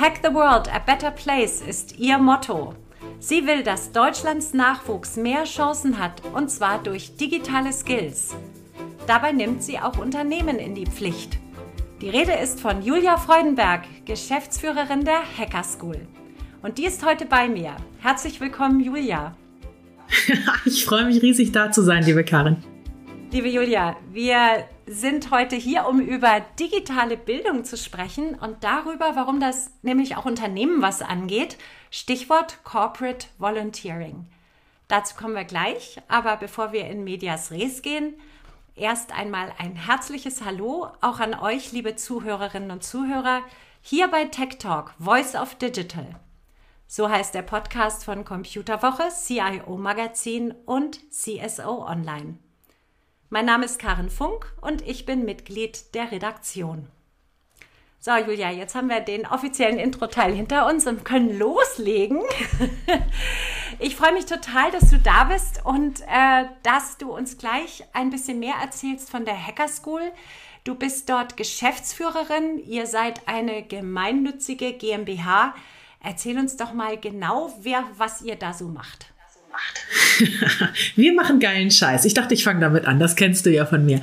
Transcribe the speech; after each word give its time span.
Hack 0.00 0.20
the 0.22 0.32
World 0.32 0.66
a 0.72 0.78
Better 0.78 1.10
Place 1.10 1.60
ist 1.60 1.98
ihr 1.98 2.16
Motto. 2.16 2.74
Sie 3.18 3.46
will, 3.46 3.62
dass 3.62 3.92
Deutschlands 3.92 4.54
Nachwuchs 4.54 5.16
mehr 5.16 5.44
Chancen 5.44 5.98
hat, 5.98 6.22
und 6.32 6.50
zwar 6.50 6.82
durch 6.82 7.18
digitale 7.18 7.70
Skills. 7.70 8.34
Dabei 9.06 9.32
nimmt 9.32 9.62
sie 9.62 9.78
auch 9.78 9.98
Unternehmen 9.98 10.58
in 10.58 10.74
die 10.74 10.86
Pflicht. 10.86 11.36
Die 12.00 12.08
Rede 12.08 12.32
ist 12.32 12.60
von 12.60 12.80
Julia 12.80 13.18
Freudenberg, 13.18 13.82
Geschäftsführerin 14.06 15.04
der 15.04 15.20
Hacker 15.36 15.64
School. 15.64 16.08
Und 16.62 16.78
die 16.78 16.86
ist 16.86 17.04
heute 17.04 17.26
bei 17.26 17.50
mir. 17.50 17.76
Herzlich 17.98 18.40
willkommen, 18.40 18.80
Julia. 18.80 19.36
Ich 20.64 20.86
freue 20.86 21.04
mich 21.04 21.20
riesig, 21.20 21.52
da 21.52 21.72
zu 21.72 21.82
sein, 21.82 22.04
liebe 22.04 22.24
Karin. 22.24 22.56
Liebe 23.32 23.48
Julia, 23.48 23.98
wir 24.10 24.64
sind 24.92 25.30
heute 25.30 25.54
hier, 25.54 25.86
um 25.86 26.00
über 26.00 26.40
digitale 26.58 27.16
Bildung 27.16 27.64
zu 27.64 27.76
sprechen 27.76 28.34
und 28.34 28.64
darüber, 28.64 29.14
warum 29.14 29.38
das 29.38 29.70
nämlich 29.82 30.16
auch 30.16 30.24
Unternehmen 30.24 30.82
was 30.82 31.00
angeht. 31.00 31.58
Stichwort 31.92 32.64
Corporate 32.64 33.28
Volunteering. 33.38 34.26
Dazu 34.88 35.14
kommen 35.14 35.36
wir 35.36 35.44
gleich, 35.44 36.02
aber 36.08 36.36
bevor 36.36 36.72
wir 36.72 36.88
in 36.88 37.04
Medias 37.04 37.52
Res 37.52 37.82
gehen, 37.82 38.14
erst 38.74 39.16
einmal 39.16 39.52
ein 39.58 39.76
herzliches 39.76 40.44
Hallo 40.44 40.88
auch 41.00 41.20
an 41.20 41.34
euch, 41.34 41.70
liebe 41.70 41.94
Zuhörerinnen 41.94 42.72
und 42.72 42.82
Zuhörer, 42.82 43.42
hier 43.82 44.08
bei 44.08 44.24
Tech 44.24 44.58
Talk, 44.58 44.94
Voice 44.98 45.36
of 45.36 45.54
Digital. 45.54 46.16
So 46.88 47.08
heißt 47.08 47.32
der 47.36 47.42
Podcast 47.42 48.04
von 48.04 48.24
Computerwoche, 48.24 49.08
CIO 49.10 49.76
Magazin 49.76 50.52
und 50.66 50.98
CSO 51.12 51.86
Online. 51.86 52.38
Mein 53.32 53.44
Name 53.44 53.64
ist 53.64 53.78
Karin 53.78 54.10
Funk 54.10 54.52
und 54.60 54.82
ich 54.82 55.06
bin 55.06 55.24
Mitglied 55.24 55.94
der 55.94 56.10
Redaktion. 56.10 56.88
So, 58.00 58.10
Julia, 58.16 58.50
jetzt 58.50 58.74
haben 58.74 58.88
wir 58.88 58.98
den 58.98 59.24
offiziellen 59.24 59.78
Intro-Teil 59.78 60.34
hinter 60.34 60.66
uns 60.66 60.84
und 60.88 61.04
können 61.04 61.38
loslegen. 61.38 62.22
ich 63.78 63.94
freue 63.94 64.14
mich 64.14 64.26
total, 64.26 64.72
dass 64.72 64.90
du 64.90 64.98
da 64.98 65.22
bist 65.22 65.64
und 65.64 66.00
äh, 66.08 66.46
dass 66.64 66.98
du 66.98 67.14
uns 67.14 67.38
gleich 67.38 67.84
ein 67.92 68.10
bisschen 68.10 68.40
mehr 68.40 68.56
erzählst 68.60 69.08
von 69.10 69.24
der 69.24 69.46
Hacker 69.46 69.68
School. 69.68 70.02
Du 70.64 70.74
bist 70.74 71.08
dort 71.08 71.36
Geschäftsführerin. 71.36 72.58
Ihr 72.66 72.88
seid 72.88 73.28
eine 73.28 73.62
gemeinnützige 73.62 74.72
GmbH. 74.72 75.54
Erzähl 76.02 76.36
uns 76.36 76.56
doch 76.56 76.72
mal 76.72 76.98
genau, 76.98 77.54
wer, 77.60 77.84
was 77.96 78.22
ihr 78.22 78.34
da 78.34 78.54
so 78.54 78.66
macht 78.66 79.12
macht. 79.60 79.80
wir 80.96 81.12
machen 81.14 81.40
geilen 81.40 81.70
Scheiß. 81.70 82.04
Ich 82.04 82.14
dachte, 82.14 82.34
ich 82.34 82.44
fange 82.44 82.60
damit 82.60 82.86
an. 82.86 82.98
Das 82.98 83.16
kennst 83.16 83.46
du 83.46 83.50
ja 83.50 83.66
von 83.66 83.84
mir. 83.84 84.00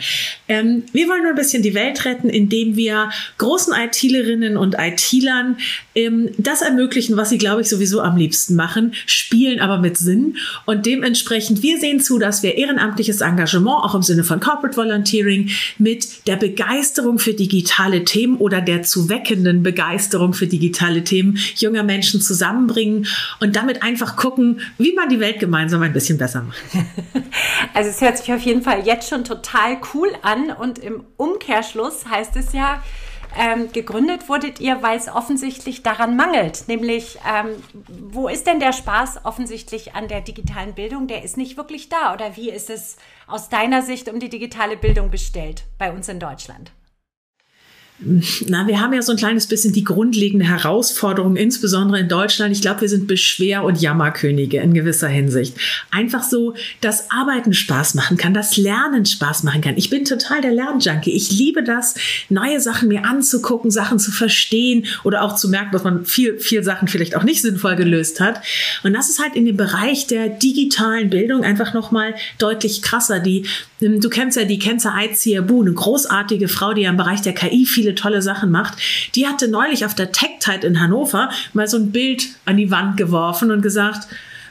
Ähm, 0.47 0.83
wir 0.91 1.08
wollen 1.08 1.23
nur 1.23 1.31
ein 1.31 1.38
bisschen 1.38 1.63
die 1.63 1.73
Welt 1.73 2.05
retten, 2.05 2.30
indem 2.30 2.75
wir 2.75 3.09
großen 3.38 3.73
ITlerinnen 3.73 4.58
und 4.58 4.75
ITlern 4.78 5.58
ähm, 5.95 6.30
das 6.38 6.61
ermöglichen, 6.61 7.17
was 7.17 7.30
sie, 7.30 7.38
glaube 7.38 7.61
ich, 7.61 7.69
sowieso 7.69 8.02
am 8.02 8.17
liebsten 8.17 8.55
machen. 8.55 8.94
Spielen 9.05 9.59
aber 9.59 9.78
mit 9.78 9.97
Sinn. 9.97 10.38
Und 10.66 10.85
dementsprechend, 10.85 11.63
wir 11.63 11.80
sehen 11.80 12.00
zu, 12.00 12.19
dass 12.19 12.44
wir 12.44 12.55
ehrenamtliches 12.55 13.22
Engagement, 13.22 13.83
auch 13.83 13.95
im 13.95 14.03
Sinne 14.03 14.23
von 14.23 14.39
Corporate 14.39 14.78
Volunteering, 14.78 15.50
mit 15.78 16.28
der 16.28 16.35
Begeisterung 16.35 17.19
für 17.19 17.33
digitale 17.33 18.03
Themen 18.03 18.38
oder 18.38 18.61
der 18.61 18.83
zu 18.83 19.09
weckenden 19.09 19.63
Begeisterung 19.63 20.33
für 20.33 20.47
digitale 20.47 21.03
Themen 21.03 21.38
junger 21.55 21.83
Menschen 21.83 22.22
zusammenbringen 22.22 23.08
und 23.39 23.55
damit 23.55 23.83
einfach 23.83 24.16
gucken, 24.16 24.61
wie 24.78 24.94
man 24.94 25.09
die 25.09 25.19
Welt 25.19 25.39
gemeinsam 25.48 25.81
ein 25.81 25.94
bisschen 25.94 26.17
besser 26.17 26.44
machen. 26.44 26.90
Also 27.73 27.90
es 27.92 28.02
hört 28.02 28.17
sich 28.17 28.34
auf 28.34 28.42
jeden 28.42 28.64
Fall 28.64 28.88
jetzt 28.88 29.08
schon 29.08 29.23
total 29.23 29.78
cool 29.94 30.09
an 30.23 30.50
und 30.50 30.80
im 30.80 31.06
Umkehrschluss 31.17 32.08
heißt 32.09 32.36
es 32.36 32.53
ja, 32.53 32.81
ähm, 33.38 33.72
gegründet 33.72 34.30
wurdet 34.30 34.59
ihr, 34.59 34.81
weil 34.81 34.98
es 34.98 35.08
offensichtlich 35.08 35.84
daran 35.84 36.16
mangelt. 36.16 36.64
Nämlich, 36.68 37.20
ähm, 37.28 37.50
wo 38.12 38.30
ist 38.30 38.48
denn 38.48 38.59
der 38.59 38.73
Spaß 38.73 39.25
offensichtlich 39.25 39.94
an 39.94 40.07
der 40.07 40.22
digitalen 40.22 40.74
Bildung? 40.74 41.07
Der 41.07 41.24
ist 41.24 41.38
nicht 41.38 41.56
wirklich 41.56 41.90
da. 41.90 42.13
Oder 42.13 42.36
wie 42.36 42.50
ist 42.50 42.72
es 42.72 42.97
aus 43.28 43.50
deiner 43.50 43.84
Sicht 43.84 44.09
um 44.09 44.19
die 44.19 44.30
digitale 44.30 44.75
Bildung 44.75 45.12
bestellt 45.12 45.66
bei 45.78 45.91
uns 45.91 46.09
in 46.09 46.19
Deutschland? 46.19 46.72
Na, 48.00 48.68
wir 48.68 48.80
haben 48.80 48.94
ja 48.94 49.02
so 49.02 49.12
ein 49.12 49.18
kleines 49.18 49.47
bisschen 49.47 49.74
die 49.74 49.84
grundlegende 49.84 50.46
Herausforderung, 50.46 51.35
insbesondere 51.35 52.00
in 52.00 52.08
Deutschland. 52.08 52.52
Ich 52.52 52.62
glaube, 52.62 52.81
wir 52.81 52.90
sind 52.90 53.08
Beschwer- 53.08 53.63
und 53.63 53.81
Jammerkönige 53.81 54.59
in 54.59 54.75
gewisser 54.75 55.08
Hinsicht. 55.08 55.58
Einfach 55.90 56.22
so, 56.22 56.53
dass 56.80 57.09
Arbeiten 57.09 57.56
Spaß 57.56 57.96
machen 57.96 58.16
kann, 58.18 58.36
dass 58.36 58.56
Lernen 58.56 59.07
Spaß 59.07 59.41
machen 59.41 59.62
kann. 59.62 59.78
Ich 59.78 59.90
bin 59.90 60.06
total 60.06 60.41
der 60.41 60.52
Lernjunkie. 60.52 61.12
Ich 61.12 61.31
liebe 61.31 61.63
das, 61.63 61.96
neue 62.30 62.59
Sachen 62.62 62.88
mir 62.88 63.03
anzugucken, 63.03 63.72
Sachen 63.72 63.97
zu 63.97 64.12
verstehen 64.12 64.86
oder 65.03 65.24
auch 65.24 65.34
zu 65.34 65.50
merken, 65.50 65.72
dass 65.72 65.84
man 65.84 66.06
viel, 66.06 66.38
viel 66.38 66.63
Sachen 66.63 66.88
vielleicht 66.88 67.16
auch 67.16 67.24
nicht 67.24 67.41
sinnvoll 67.41 67.75
gelöst 67.75 68.19
hat. 68.19 68.41
Und 68.84 68.94
das 68.94 69.09
ist 69.09 69.19
halt 69.19 69.36
in 69.36 69.46
dem 69.46 69.57
Bereich 69.57 70.06
der 70.06 70.30
digitalen 70.30 71.09
Bildung 71.09 71.44
einfach 71.44 71.74
nochmal 71.74 72.13
deutlich 72.38 72.84
krasser. 72.84 73.19
Die, 73.19 73.47
du 73.80 74.09
kennst 74.09 74.38
ja 74.38 74.44
die 74.44 74.59
Kenzer 74.59 74.94
Aizia 74.94 75.41
Bu, 75.41 75.63
eine 75.63 75.74
großartige 75.74 76.47
Frau, 76.47 76.74
die 76.74 76.81
ja 76.81 76.91
im 76.91 76.97
Bereich 76.97 77.24
der 77.24 77.34
KI 77.34 77.66
viel 77.66 77.87
viele 77.88 77.96
tolle 77.96 78.22
Sachen 78.22 78.52
macht. 78.52 78.78
Die 79.16 79.28
hatte 79.28 79.48
neulich 79.48 79.86
auf 79.86 79.96
der 79.96 80.12
Tech 80.12 80.40
Tide 80.40 80.68
in 80.68 80.80
Hannover 80.80 81.30
mal 81.53 81.68
so 81.68 81.78
ein 81.78 81.92
Bild 81.92 82.28
an 82.46 82.58
die 82.58 82.70
Wand 82.70 82.98
geworfen 82.98 83.52
und 83.52 83.62
gesagt, 83.62 84.08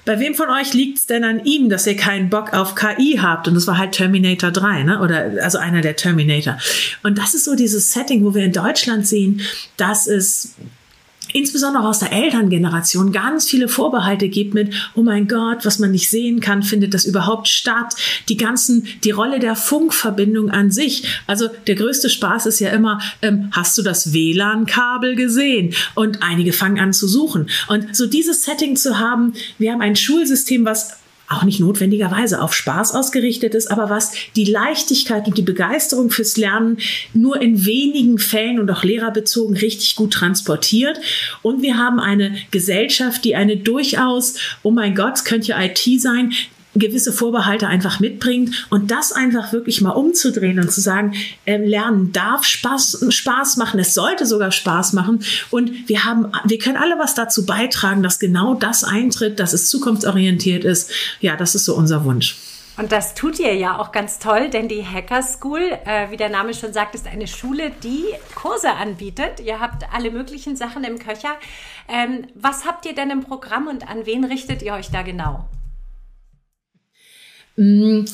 bei 0.06 0.20
wem 0.20 0.34
von 0.34 0.48
euch 0.50 0.72
liegt 0.72 0.98
es 0.98 1.06
denn 1.06 1.24
an 1.24 1.44
ihm, 1.44 1.68
dass 1.68 1.86
ihr 1.86 1.96
keinen 1.96 2.30
Bock 2.30 2.54
auf 2.54 2.76
KI 2.76 3.18
habt? 3.20 3.48
Und 3.48 3.54
das 3.54 3.66
war 3.66 3.76
halt 3.76 3.92
Terminator 3.92 4.52
3, 4.52 4.84
ne? 4.84 5.00
Oder 5.00 5.42
also 5.42 5.58
einer 5.58 5.80
der 5.80 5.96
Terminator. 5.96 6.58
Und 7.02 7.18
das 7.18 7.34
ist 7.34 7.44
so 7.44 7.56
dieses 7.56 7.92
Setting, 7.92 8.24
wo 8.24 8.32
wir 8.32 8.44
in 8.44 8.52
Deutschland 8.52 9.06
sehen, 9.06 9.40
dass 9.76 10.06
es 10.06 10.54
insbesondere 11.36 11.86
aus 11.86 11.98
der 11.98 12.12
Elterngeneration 12.12 13.12
ganz 13.12 13.48
viele 13.48 13.68
Vorbehalte 13.68 14.28
gibt 14.28 14.54
mit, 14.54 14.72
oh 14.94 15.02
mein 15.02 15.28
Gott, 15.28 15.66
was 15.66 15.78
man 15.78 15.90
nicht 15.90 16.08
sehen 16.08 16.40
kann, 16.40 16.62
findet 16.62 16.94
das 16.94 17.04
überhaupt 17.04 17.48
statt? 17.48 17.94
Die 18.28 18.36
ganzen, 18.36 18.86
die 19.04 19.10
Rolle 19.10 19.38
der 19.38 19.54
Funkverbindung 19.54 20.50
an 20.50 20.70
sich. 20.70 21.20
Also 21.26 21.48
der 21.66 21.74
größte 21.74 22.08
Spaß 22.08 22.46
ist 22.46 22.60
ja 22.60 22.70
immer, 22.70 23.00
ähm, 23.20 23.50
hast 23.52 23.76
du 23.76 23.82
das 23.82 24.12
WLAN-Kabel 24.12 25.14
gesehen? 25.14 25.74
Und 25.94 26.22
einige 26.22 26.52
fangen 26.52 26.80
an 26.80 26.92
zu 26.92 27.06
suchen. 27.06 27.50
Und 27.68 27.94
so 27.94 28.06
dieses 28.06 28.44
Setting 28.44 28.76
zu 28.76 28.98
haben, 28.98 29.34
wir 29.58 29.72
haben 29.72 29.82
ein 29.82 29.96
Schulsystem, 29.96 30.64
was 30.64 30.96
auch 31.28 31.42
nicht 31.42 31.60
notwendigerweise 31.60 32.40
auf 32.40 32.54
Spaß 32.54 32.94
ausgerichtet 32.94 33.54
ist, 33.54 33.70
aber 33.70 33.90
was 33.90 34.12
die 34.36 34.44
Leichtigkeit 34.44 35.26
und 35.26 35.36
die 35.36 35.42
Begeisterung 35.42 36.10
fürs 36.10 36.36
Lernen 36.36 36.78
nur 37.14 37.40
in 37.40 37.66
wenigen 37.66 38.18
Fällen 38.18 38.60
und 38.60 38.70
auch 38.70 38.84
lehrerbezogen 38.84 39.56
richtig 39.56 39.96
gut 39.96 40.12
transportiert. 40.12 41.00
Und 41.42 41.62
wir 41.62 41.76
haben 41.78 41.98
eine 41.98 42.36
Gesellschaft, 42.50 43.24
die 43.24 43.34
eine 43.34 43.56
durchaus, 43.56 44.34
oh 44.62 44.70
mein 44.70 44.94
Gott, 44.94 45.24
könnte 45.24 45.48
ja 45.48 45.62
IT 45.62 46.00
sein, 46.00 46.32
gewisse 46.78 47.12
Vorbehalte 47.12 47.66
einfach 47.66 48.00
mitbringt 48.00 48.66
und 48.70 48.90
das 48.90 49.12
einfach 49.12 49.52
wirklich 49.52 49.80
mal 49.80 49.90
umzudrehen 49.90 50.58
und 50.58 50.70
zu 50.70 50.80
sagen, 50.80 51.14
äh, 51.44 51.56
Lernen 51.56 52.12
darf 52.12 52.44
Spaß, 52.44 53.06
Spaß 53.08 53.56
machen, 53.56 53.80
es 53.80 53.94
sollte 53.94 54.26
sogar 54.26 54.52
Spaß 54.52 54.92
machen 54.92 55.22
und 55.50 55.88
wir 55.88 56.04
haben, 56.04 56.32
wir 56.44 56.58
können 56.58 56.76
alle 56.76 56.98
was 56.98 57.14
dazu 57.14 57.46
beitragen, 57.46 58.02
dass 58.02 58.18
genau 58.18 58.54
das 58.54 58.84
eintritt, 58.84 59.40
dass 59.40 59.52
es 59.52 59.68
zukunftsorientiert 59.68 60.64
ist. 60.64 60.90
Ja, 61.20 61.36
das 61.36 61.54
ist 61.54 61.64
so 61.64 61.74
unser 61.74 62.04
Wunsch. 62.04 62.36
Und 62.76 62.92
das 62.92 63.14
tut 63.14 63.38
ihr 63.38 63.54
ja 63.54 63.78
auch 63.78 63.90
ganz 63.90 64.18
toll, 64.18 64.50
denn 64.50 64.68
die 64.68 64.84
Hacker 64.84 65.22
School, 65.22 65.60
äh, 65.86 66.10
wie 66.10 66.18
der 66.18 66.28
Name 66.28 66.52
schon 66.52 66.74
sagt, 66.74 66.94
ist 66.94 67.06
eine 67.06 67.26
Schule, 67.26 67.70
die 67.82 68.04
Kurse 68.34 68.70
anbietet. 68.70 69.40
Ihr 69.40 69.60
habt 69.60 69.84
alle 69.94 70.10
möglichen 70.10 70.56
Sachen 70.56 70.84
im 70.84 70.98
Köcher. 70.98 71.36
Ähm, 71.88 72.26
was 72.34 72.66
habt 72.66 72.84
ihr 72.84 72.94
denn 72.94 73.10
im 73.10 73.24
Programm 73.24 73.66
und 73.66 73.88
an 73.88 74.04
wen 74.04 74.24
richtet 74.24 74.60
ihr 74.60 74.74
euch 74.74 74.90
da 74.90 75.02
genau? 75.02 75.48
Mm, 77.56 78.04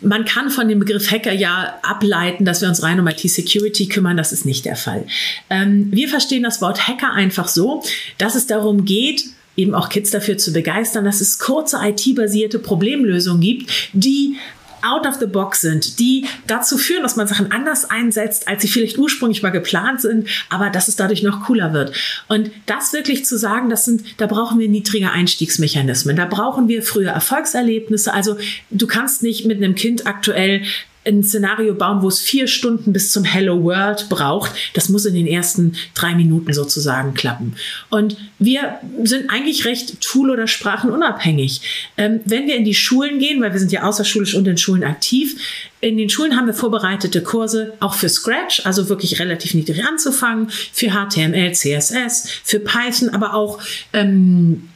man 0.00 0.24
kann 0.24 0.50
von 0.50 0.68
dem 0.68 0.78
Begriff 0.78 1.10
Hacker 1.10 1.32
ja 1.32 1.78
ableiten, 1.82 2.44
dass 2.44 2.62
wir 2.62 2.68
uns 2.68 2.82
rein 2.82 2.98
um 2.98 3.06
IT-Security 3.06 3.88
kümmern. 3.88 4.16
Das 4.16 4.32
ist 4.32 4.46
nicht 4.46 4.64
der 4.64 4.76
Fall. 4.76 5.06
Ähm, 5.50 5.88
wir 5.92 6.08
verstehen 6.08 6.42
das 6.42 6.60
Wort 6.62 6.88
Hacker 6.88 7.12
einfach 7.12 7.48
so, 7.48 7.82
dass 8.18 8.34
es 8.34 8.46
darum 8.46 8.84
geht, 8.84 9.24
eben 9.56 9.74
auch 9.74 9.88
Kids 9.88 10.10
dafür 10.10 10.38
zu 10.38 10.52
begeistern, 10.52 11.04
dass 11.04 11.20
es 11.20 11.38
kurze 11.38 11.78
IT-basierte 11.82 12.58
Problemlösungen 12.58 13.40
gibt, 13.40 13.70
die 13.92 14.36
out 14.82 15.06
of 15.06 15.14
the 15.14 15.26
box 15.26 15.60
sind, 15.60 15.98
die 15.98 16.26
dazu 16.46 16.78
führen, 16.78 17.02
dass 17.02 17.16
man 17.16 17.26
Sachen 17.26 17.52
anders 17.52 17.88
einsetzt, 17.88 18.48
als 18.48 18.62
sie 18.62 18.68
vielleicht 18.68 18.98
ursprünglich 18.98 19.42
mal 19.42 19.50
geplant 19.50 20.00
sind, 20.00 20.28
aber 20.50 20.70
dass 20.70 20.88
es 20.88 20.96
dadurch 20.96 21.22
noch 21.22 21.44
cooler 21.44 21.72
wird. 21.72 21.96
Und 22.28 22.50
das 22.66 22.92
wirklich 22.92 23.24
zu 23.24 23.38
sagen, 23.38 23.70
das 23.70 23.84
sind, 23.84 24.02
da 24.18 24.26
brauchen 24.26 24.58
wir 24.58 24.68
niedrige 24.68 25.10
Einstiegsmechanismen, 25.10 26.16
da 26.16 26.26
brauchen 26.26 26.68
wir 26.68 26.82
frühe 26.82 27.08
Erfolgserlebnisse. 27.08 28.12
Also 28.12 28.36
du 28.70 28.86
kannst 28.86 29.22
nicht 29.22 29.46
mit 29.46 29.58
einem 29.58 29.74
Kind 29.74 30.06
aktuell 30.06 30.62
ein 31.06 31.22
Szenario 31.22 31.74
bauen, 31.74 32.02
wo 32.02 32.08
es 32.08 32.20
vier 32.20 32.46
Stunden 32.46 32.92
bis 32.92 33.12
zum 33.12 33.24
Hello 33.24 33.62
World 33.62 34.08
braucht. 34.08 34.52
Das 34.74 34.88
muss 34.88 35.06
in 35.06 35.14
den 35.14 35.26
ersten 35.26 35.76
drei 35.94 36.14
Minuten 36.14 36.52
sozusagen 36.52 37.14
klappen. 37.14 37.54
Und 37.90 38.16
wir 38.38 38.78
sind 39.02 39.30
eigentlich 39.30 39.64
recht 39.64 40.00
tool- 40.00 40.30
oder 40.30 40.46
sprachenunabhängig. 40.46 41.90
Ähm, 41.96 42.20
wenn 42.24 42.46
wir 42.46 42.56
in 42.56 42.64
die 42.64 42.74
Schulen 42.74 43.18
gehen, 43.18 43.40
weil 43.40 43.52
wir 43.52 43.60
sind 43.60 43.72
ja 43.72 43.84
außerschulisch 43.84 44.34
und 44.34 44.46
in 44.48 44.58
Schulen 44.58 44.84
aktiv, 44.84 45.36
in 45.80 45.96
den 45.96 46.08
Schulen 46.08 46.36
haben 46.36 46.46
wir 46.46 46.54
vorbereitete 46.54 47.22
Kurse 47.22 47.74
auch 47.80 47.94
für 47.94 48.08
Scratch, 48.08 48.64
also 48.64 48.88
wirklich 48.88 49.20
relativ 49.20 49.54
niedrig 49.54 49.84
anzufangen, 49.84 50.48
für 50.72 50.90
HTML, 50.90 51.52
CSS, 51.52 52.28
für 52.42 52.60
Python, 52.60 53.10
aber 53.10 53.34
auch 53.34 53.60
ähm, 53.92 54.68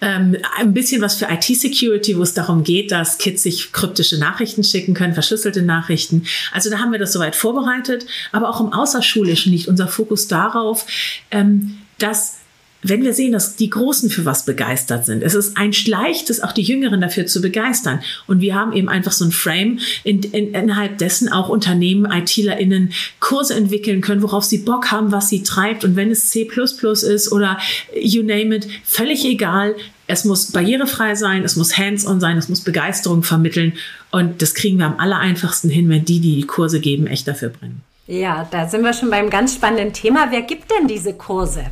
ähm, 0.00 0.36
ein 0.56 0.72
bisschen 0.74 1.02
was 1.02 1.16
für 1.16 1.26
IT-Security, 1.26 2.16
wo 2.16 2.22
es 2.22 2.34
darum 2.34 2.64
geht, 2.64 2.90
dass 2.90 3.18
Kids 3.18 3.42
sich 3.42 3.72
kryptische 3.72 4.18
Nachrichten 4.18 4.64
schicken 4.64 4.94
können, 4.94 5.14
verschlüsselte 5.14 5.62
Nachrichten. 5.62 6.24
Also 6.52 6.70
da 6.70 6.78
haben 6.78 6.92
wir 6.92 6.98
das 6.98 7.12
soweit 7.12 7.36
vorbereitet. 7.36 8.06
Aber 8.32 8.48
auch 8.48 8.60
im 8.60 8.72
Außerschulischen 8.72 9.52
liegt 9.52 9.68
unser 9.68 9.88
Fokus 9.88 10.28
darauf, 10.28 10.86
ähm, 11.30 11.78
dass 11.98 12.39
wenn 12.82 13.02
wir 13.02 13.12
sehen, 13.12 13.32
dass 13.32 13.56
die 13.56 13.68
Großen 13.68 14.10
für 14.10 14.24
was 14.24 14.44
begeistert 14.44 15.04
sind, 15.04 15.22
es 15.22 15.34
ist 15.34 15.56
ein 15.56 15.72
leichtes, 15.86 16.42
auch 16.42 16.52
die 16.52 16.62
Jüngeren 16.62 17.00
dafür 17.00 17.26
zu 17.26 17.40
begeistern. 17.40 18.00
Und 18.26 18.40
wir 18.40 18.54
haben 18.54 18.72
eben 18.72 18.88
einfach 18.88 19.12
so 19.12 19.24
ein 19.24 19.32
Frame, 19.32 19.80
in, 20.02 20.22
in, 20.22 20.54
innerhalb 20.54 20.98
dessen 20.98 21.30
auch 21.30 21.48
Unternehmen, 21.48 22.10
ITlerInnen 22.10 22.92
Kurse 23.18 23.54
entwickeln 23.54 24.00
können, 24.00 24.22
worauf 24.22 24.44
sie 24.44 24.58
Bock 24.58 24.90
haben, 24.90 25.12
was 25.12 25.28
sie 25.28 25.42
treibt. 25.42 25.84
Und 25.84 25.96
wenn 25.96 26.10
es 26.10 26.30
C++ 26.30 26.48
ist 26.48 27.32
oder 27.32 27.58
you 27.94 28.22
name 28.22 28.56
it, 28.56 28.66
völlig 28.84 29.24
egal. 29.24 29.74
Es 30.06 30.24
muss 30.24 30.50
barrierefrei 30.50 31.14
sein, 31.14 31.44
es 31.44 31.54
muss 31.56 31.78
hands-on 31.78 32.18
sein, 32.18 32.36
es 32.36 32.48
muss 32.48 32.62
Begeisterung 32.62 33.22
vermitteln. 33.22 33.74
Und 34.10 34.42
das 34.42 34.54
kriegen 34.54 34.78
wir 34.78 34.86
am 34.86 34.98
aller 34.98 35.18
einfachsten 35.18 35.68
hin, 35.68 35.88
wenn 35.88 36.04
die, 36.04 36.20
die 36.20 36.36
die 36.36 36.46
Kurse 36.46 36.80
geben, 36.80 37.06
echt 37.06 37.28
dafür 37.28 37.50
brennen. 37.50 37.82
Ja, 38.06 38.48
da 38.50 38.68
sind 38.68 38.82
wir 38.82 38.92
schon 38.92 39.10
beim 39.10 39.30
ganz 39.30 39.54
spannenden 39.54 39.92
Thema. 39.92 40.28
Wer 40.30 40.42
gibt 40.42 40.68
denn 40.72 40.88
diese 40.88 41.12
Kurse? 41.12 41.66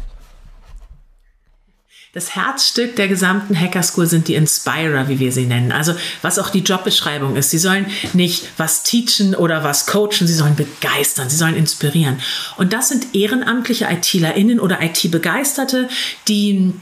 Das 2.15 2.35
Herzstück 2.35 2.97
der 2.97 3.07
gesamten 3.07 3.55
Hacker 3.55 3.83
School 3.83 4.07
sind 4.07 4.29
die 4.29 4.35
Inspirer, 4.35 5.09
wie 5.09 5.19
wir 5.19 5.31
sie 5.31 5.45
nennen. 5.45 5.73
Also 5.73 5.95
was 6.23 6.39
auch 6.39 6.49
die 6.49 6.61
Jobbeschreibung 6.61 7.37
ist. 7.37 7.51
Sie 7.51 7.59
sollen 7.59 7.85
nicht 8.15 8.49
was 8.57 8.83
teachen 8.83 9.35
oder 9.35 9.63
was 9.63 9.87
coachen, 9.87 10.27
sie 10.27 10.33
sollen 10.33 10.57
begeistern, 10.57 11.29
sie 11.29 11.37
sollen 11.37 11.55
inspirieren. 11.55 12.19
Und 12.57 12.73
das 12.73 12.89
sind 12.89 13.15
ehrenamtliche 13.15 13.89
ITlerInnen 13.91 14.59
oder 14.59 14.81
IT-Begeisterte, 14.81 15.91
die 16.29 16.73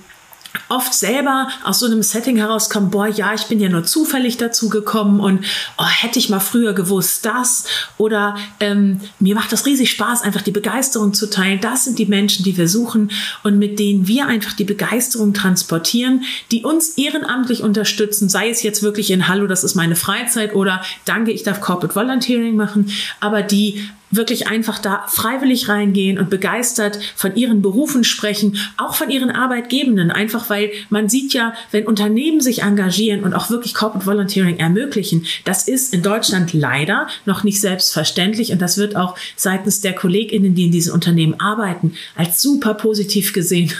oft 0.68 0.94
selber 0.94 1.48
aus 1.64 1.80
so 1.80 1.86
einem 1.86 2.02
Setting 2.02 2.36
herauskommen, 2.36 2.90
boah, 2.90 3.06
ja, 3.06 3.34
ich 3.34 3.44
bin 3.46 3.60
ja 3.60 3.68
nur 3.68 3.84
zufällig 3.84 4.36
dazu 4.36 4.68
gekommen 4.68 5.20
und 5.20 5.44
oh, 5.78 5.84
hätte 5.84 6.18
ich 6.18 6.28
mal 6.28 6.40
früher 6.40 6.72
gewusst 6.72 7.24
das 7.26 7.64
oder 7.98 8.36
ähm, 8.60 9.00
mir 9.18 9.34
macht 9.34 9.52
das 9.52 9.66
riesig 9.66 9.90
Spaß, 9.90 10.22
einfach 10.22 10.42
die 10.42 10.50
Begeisterung 10.50 11.14
zu 11.14 11.30
teilen. 11.30 11.60
Das 11.60 11.84
sind 11.84 11.98
die 11.98 12.06
Menschen, 12.06 12.44
die 12.44 12.56
wir 12.56 12.68
suchen 12.68 13.10
und 13.42 13.58
mit 13.58 13.78
denen 13.78 14.08
wir 14.08 14.26
einfach 14.26 14.52
die 14.52 14.64
Begeisterung 14.64 15.34
transportieren, 15.34 16.24
die 16.52 16.64
uns 16.64 16.90
ehrenamtlich 16.90 17.62
unterstützen, 17.62 18.28
sei 18.28 18.50
es 18.50 18.62
jetzt 18.62 18.82
wirklich 18.82 19.10
in 19.10 19.28
Hallo, 19.28 19.46
das 19.46 19.64
ist 19.64 19.74
meine 19.74 19.96
Freizeit 19.96 20.54
oder 20.54 20.82
danke, 21.04 21.32
ich 21.32 21.42
darf 21.42 21.60
Corporate 21.60 21.94
Volunteering 21.94 22.56
machen, 22.56 22.90
aber 23.20 23.42
die 23.42 23.88
wirklich 24.10 24.46
einfach 24.46 24.78
da 24.78 25.04
freiwillig 25.08 25.68
reingehen 25.68 26.18
und 26.18 26.30
begeistert 26.30 26.98
von 27.16 27.34
ihren 27.34 27.60
Berufen 27.60 28.04
sprechen, 28.04 28.58
auch 28.76 28.94
von 28.94 29.10
ihren 29.10 29.30
Arbeitgebenden, 29.30 30.10
einfach 30.10 30.48
weil 30.48 30.70
man 30.90 31.08
sieht 31.08 31.32
ja, 31.32 31.54
wenn 31.72 31.86
Unternehmen 31.86 32.40
sich 32.40 32.62
engagieren 32.62 33.24
und 33.24 33.34
auch 33.34 33.50
wirklich 33.50 33.74
Corporate 33.74 34.06
Volunteering 34.06 34.58
ermöglichen, 34.58 35.26
das 35.44 35.66
ist 35.68 35.92
in 35.92 36.02
Deutschland 36.02 36.52
leider 36.52 37.08
noch 37.24 37.44
nicht 37.44 37.60
selbstverständlich 37.60 38.52
und 38.52 38.62
das 38.62 38.78
wird 38.78 38.96
auch 38.96 39.16
seitens 39.34 39.80
der 39.80 39.92
Kolleginnen, 39.94 40.54
die 40.54 40.66
in 40.66 40.72
diesen 40.72 40.92
Unternehmen 40.92 41.40
arbeiten, 41.40 41.94
als 42.14 42.40
super 42.40 42.74
positiv 42.74 43.32
gesehen. 43.32 43.72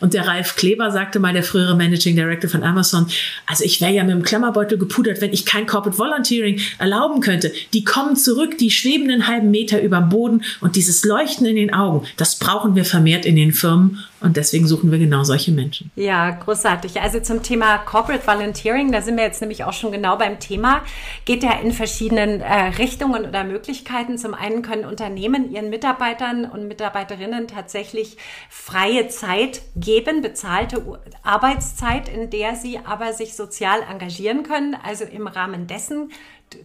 Und 0.00 0.14
der 0.14 0.26
Ralf 0.26 0.56
Kleber 0.56 0.90
sagte 0.90 1.18
mal, 1.18 1.32
der 1.32 1.42
frühere 1.42 1.76
Managing 1.76 2.16
Director 2.16 2.48
von 2.48 2.62
Amazon, 2.62 3.06
also 3.46 3.64
ich 3.64 3.80
wäre 3.80 3.92
ja 3.92 4.04
mit 4.04 4.12
dem 4.12 4.22
Klammerbeutel 4.22 4.78
gepudert, 4.78 5.20
wenn 5.20 5.32
ich 5.32 5.44
kein 5.44 5.66
Corporate 5.66 5.98
Volunteering 5.98 6.60
erlauben 6.78 7.20
könnte. 7.20 7.52
Die 7.72 7.84
kommen 7.84 8.16
zurück, 8.16 8.58
die 8.58 8.70
schwebenden 8.70 9.26
halben 9.26 9.50
Meter 9.50 9.71
Meter 9.72 9.82
über 9.82 9.98
dem 9.98 10.08
Boden 10.08 10.44
und 10.60 10.76
dieses 10.76 11.04
Leuchten 11.04 11.46
in 11.46 11.56
den 11.56 11.74
Augen, 11.74 12.06
das 12.16 12.38
brauchen 12.38 12.74
wir 12.74 12.84
vermehrt 12.84 13.24
in 13.24 13.36
den 13.36 13.52
Firmen 13.52 14.04
und 14.20 14.36
deswegen 14.36 14.66
suchen 14.66 14.92
wir 14.92 14.98
genau 14.98 15.24
solche 15.24 15.50
Menschen. 15.50 15.90
Ja, 15.96 16.30
großartig. 16.30 17.00
Also 17.00 17.20
zum 17.20 17.42
Thema 17.42 17.78
Corporate 17.78 18.26
Volunteering, 18.26 18.92
da 18.92 19.02
sind 19.02 19.16
wir 19.16 19.24
jetzt 19.24 19.40
nämlich 19.40 19.64
auch 19.64 19.72
schon 19.72 19.90
genau 19.90 20.16
beim 20.16 20.38
Thema, 20.38 20.82
geht 21.24 21.42
ja 21.42 21.52
in 21.60 21.72
verschiedenen 21.72 22.40
äh, 22.40 22.68
Richtungen 22.78 23.24
oder 23.26 23.44
Möglichkeiten. 23.44 24.18
Zum 24.18 24.34
einen 24.34 24.62
können 24.62 24.84
Unternehmen 24.84 25.50
ihren 25.50 25.70
Mitarbeitern 25.70 26.44
und 26.44 26.68
Mitarbeiterinnen 26.68 27.48
tatsächlich 27.48 28.16
freie 28.48 29.08
Zeit 29.08 29.62
geben, 29.74 30.22
bezahlte 30.22 30.82
Arbeitszeit, 31.22 32.08
in 32.08 32.30
der 32.30 32.54
sie 32.54 32.78
aber 32.84 33.12
sich 33.12 33.34
sozial 33.34 33.80
engagieren 33.90 34.44
können. 34.44 34.76
Also 34.84 35.04
im 35.04 35.26
Rahmen 35.26 35.66
dessen 35.66 36.10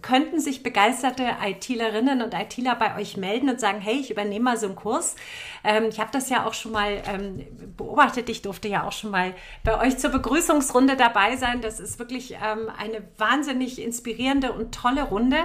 könnten 0.01 0.39
sich 0.39 0.63
begeisterte 0.63 1.23
ITlerinnen 1.43 2.21
und 2.21 2.33
ITler 2.33 2.75
bei 2.75 2.95
euch 2.97 3.17
melden 3.17 3.49
und 3.49 3.59
sagen, 3.59 3.81
hey, 3.81 3.95
ich 3.95 4.11
übernehme 4.11 4.45
mal 4.45 4.57
so 4.57 4.67
einen 4.67 4.75
Kurs. 4.75 5.15
Ähm, 5.63 5.85
ich 5.89 5.99
habe 5.99 6.09
das 6.11 6.29
ja 6.29 6.45
auch 6.45 6.53
schon 6.53 6.71
mal 6.71 7.01
ähm, 7.07 7.45
beobachtet. 7.75 8.29
Ich 8.29 8.41
durfte 8.41 8.67
ja 8.67 8.83
auch 8.83 8.91
schon 8.91 9.11
mal 9.11 9.33
bei 9.63 9.79
euch 9.79 9.97
zur 9.97 10.11
Begrüßungsrunde 10.11 10.95
dabei 10.95 11.35
sein. 11.35 11.61
Das 11.61 11.79
ist 11.79 11.99
wirklich 11.99 12.33
ähm, 12.33 12.69
eine 12.77 13.01
wahnsinnig 13.17 13.81
inspirierende 13.81 14.53
und 14.53 14.73
tolle 14.73 15.03
Runde. 15.03 15.37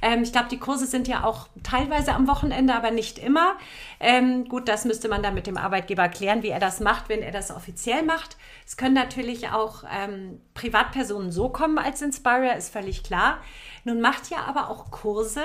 Ähm, 0.00 0.22
ich 0.22 0.32
glaube, 0.32 0.48
die 0.50 0.58
Kurse 0.58 0.86
sind 0.86 1.08
ja 1.08 1.24
auch 1.24 1.48
teilweise 1.62 2.12
am 2.12 2.28
Wochenende, 2.28 2.74
aber 2.74 2.90
nicht 2.90 3.18
immer. 3.18 3.56
Ähm, 4.00 4.46
gut, 4.48 4.68
das 4.68 4.84
müsste 4.84 5.08
man 5.08 5.22
dann 5.22 5.34
mit 5.34 5.46
dem 5.46 5.56
Arbeitgeber 5.56 6.08
klären, 6.08 6.42
wie 6.42 6.48
er 6.48 6.60
das 6.60 6.80
macht, 6.80 7.08
wenn 7.08 7.22
er 7.22 7.32
das 7.32 7.50
offiziell 7.50 8.02
macht. 8.02 8.36
Es 8.66 8.76
können 8.76 8.94
natürlich 8.94 9.48
auch 9.50 9.84
ähm, 9.84 10.40
Privatpersonen 10.54 11.32
so 11.32 11.48
kommen 11.48 11.78
als 11.78 12.02
Inspirer, 12.02 12.56
ist 12.56 12.72
völlig 12.72 13.02
klar. 13.02 13.38
Nun 13.84 14.00
macht 14.00 14.30
ihr 14.30 14.38
aber 14.38 14.70
auch 14.70 14.90
Kurse, 14.90 15.42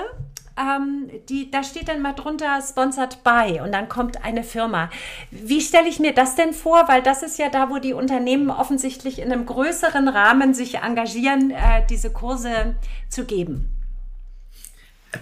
ähm, 0.57 1.09
die, 1.29 1.51
da 1.51 1.63
steht 1.63 1.87
dann 1.87 2.01
mal 2.01 2.13
drunter 2.13 2.59
Sponsored 2.61 3.23
by 3.23 3.61
und 3.63 3.71
dann 3.71 3.89
kommt 3.89 4.23
eine 4.23 4.43
Firma. 4.43 4.89
Wie 5.31 5.61
stelle 5.61 5.87
ich 5.87 5.99
mir 5.99 6.13
das 6.13 6.35
denn 6.35 6.53
vor? 6.53 6.87
Weil 6.87 7.01
das 7.01 7.23
ist 7.23 7.37
ja 7.37 7.49
da, 7.49 7.69
wo 7.69 7.77
die 7.77 7.93
Unternehmen 7.93 8.49
offensichtlich 8.49 9.19
in 9.19 9.31
einem 9.31 9.45
größeren 9.45 10.07
Rahmen 10.07 10.53
sich 10.53 10.79
engagieren, 10.79 11.51
äh, 11.51 11.85
diese 11.89 12.11
Kurse 12.11 12.75
zu 13.09 13.25
geben. 13.25 13.76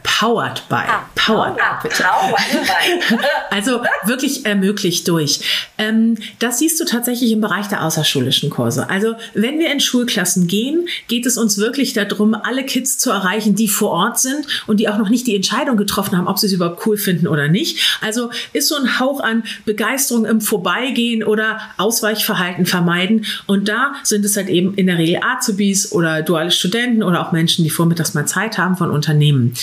Powered 0.03 0.67
by. 0.69 0.83
Ah, 0.87 1.05
powered, 1.15 1.59
ah. 1.59 1.79
Powered 1.81 2.35
by. 2.67 3.17
also 3.49 3.81
wirklich 4.05 4.45
ermöglicht 4.45 5.07
durch. 5.07 5.41
Ähm, 5.77 6.17
das 6.39 6.59
siehst 6.59 6.79
du 6.79 6.85
tatsächlich 6.85 7.31
im 7.31 7.41
Bereich 7.41 7.67
der 7.67 7.83
außerschulischen 7.83 8.49
Kurse. 8.49 8.89
Also 8.89 9.15
wenn 9.33 9.59
wir 9.59 9.71
in 9.71 9.79
Schulklassen 9.79 10.47
gehen, 10.47 10.87
geht 11.07 11.25
es 11.25 11.37
uns 11.37 11.57
wirklich 11.57 11.93
darum, 11.93 12.33
alle 12.33 12.63
Kids 12.63 12.97
zu 12.97 13.11
erreichen, 13.11 13.55
die 13.55 13.67
vor 13.67 13.91
Ort 13.91 14.19
sind 14.19 14.45
und 14.67 14.79
die 14.79 14.87
auch 14.89 14.97
noch 14.97 15.09
nicht 15.09 15.27
die 15.27 15.35
Entscheidung 15.35 15.77
getroffen 15.77 16.17
haben, 16.17 16.27
ob 16.27 16.39
sie 16.39 16.47
es 16.47 16.53
überhaupt 16.53 16.85
cool 16.85 16.97
finden 16.97 17.27
oder 17.27 17.47
nicht. 17.47 17.99
Also 18.01 18.29
ist 18.53 18.67
so 18.67 18.75
ein 18.75 18.99
Hauch 18.99 19.19
an 19.19 19.43
Begeisterung 19.65 20.25
im 20.25 20.41
Vorbeigehen 20.41 21.23
oder 21.23 21.59
Ausweichverhalten 21.77 22.65
vermeiden. 22.65 23.25
Und 23.47 23.67
da 23.67 23.93
sind 24.03 24.25
es 24.25 24.37
halt 24.37 24.49
eben 24.49 24.75
in 24.75 24.87
der 24.87 24.97
Regel 24.97 25.19
Azubis 25.23 25.91
oder 25.91 26.21
duale 26.21 26.51
Studenten 26.51 27.03
oder 27.03 27.25
auch 27.25 27.31
Menschen, 27.31 27.63
die 27.63 27.69
vormittags 27.69 28.13
mal 28.13 28.25
Zeit 28.25 28.57
haben 28.57 28.77
von 28.77 28.91
Unternehmen. 28.91 29.53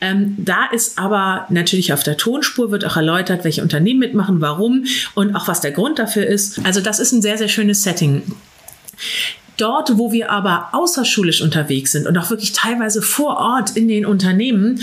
Ähm, 0.00 0.34
da 0.38 0.66
ist 0.72 0.98
aber 0.98 1.46
natürlich 1.50 1.92
auf 1.92 2.02
der 2.02 2.16
Tonspur 2.16 2.70
wird 2.70 2.84
auch 2.84 2.96
erläutert, 2.96 3.44
welche 3.44 3.62
Unternehmen 3.62 4.00
mitmachen, 4.00 4.40
warum 4.40 4.84
und 5.14 5.34
auch 5.34 5.48
was 5.48 5.60
der 5.60 5.72
Grund 5.72 5.98
dafür 5.98 6.26
ist. 6.26 6.60
Also 6.64 6.80
das 6.80 6.98
ist 6.98 7.12
ein 7.12 7.22
sehr, 7.22 7.38
sehr 7.38 7.48
schönes 7.48 7.82
Setting. 7.82 8.22
Dort, 9.56 9.98
wo 9.98 10.10
wir 10.10 10.32
aber 10.32 10.70
außerschulisch 10.72 11.40
unterwegs 11.40 11.92
sind 11.92 12.08
und 12.08 12.18
auch 12.18 12.30
wirklich 12.30 12.52
teilweise 12.52 13.02
vor 13.02 13.36
Ort 13.36 13.76
in 13.76 13.86
den 13.86 14.04
Unternehmen, 14.04 14.80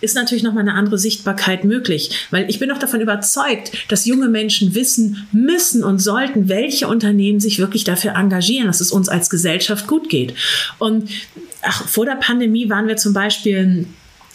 ist 0.00 0.14
natürlich 0.14 0.42
nochmal 0.42 0.62
eine 0.62 0.72
andere 0.72 0.98
Sichtbarkeit 0.98 1.64
möglich. 1.64 2.10
Weil 2.30 2.48
ich 2.48 2.58
bin 2.58 2.70
auch 2.70 2.78
davon 2.78 3.02
überzeugt, 3.02 3.72
dass 3.88 4.06
junge 4.06 4.28
Menschen 4.28 4.74
wissen 4.74 5.26
müssen 5.32 5.84
und 5.84 5.98
sollten, 5.98 6.48
welche 6.48 6.88
Unternehmen 6.88 7.38
sich 7.38 7.58
wirklich 7.58 7.84
dafür 7.84 8.14
engagieren, 8.14 8.66
dass 8.66 8.80
es 8.80 8.92
uns 8.92 9.10
als 9.10 9.28
Gesellschaft 9.28 9.86
gut 9.86 10.08
geht. 10.08 10.34
Und 10.78 11.10
ach, 11.60 11.86
vor 11.86 12.06
der 12.06 12.16
Pandemie 12.16 12.70
waren 12.70 12.88
wir 12.88 12.96
zum 12.96 13.12
Beispiel 13.12 13.86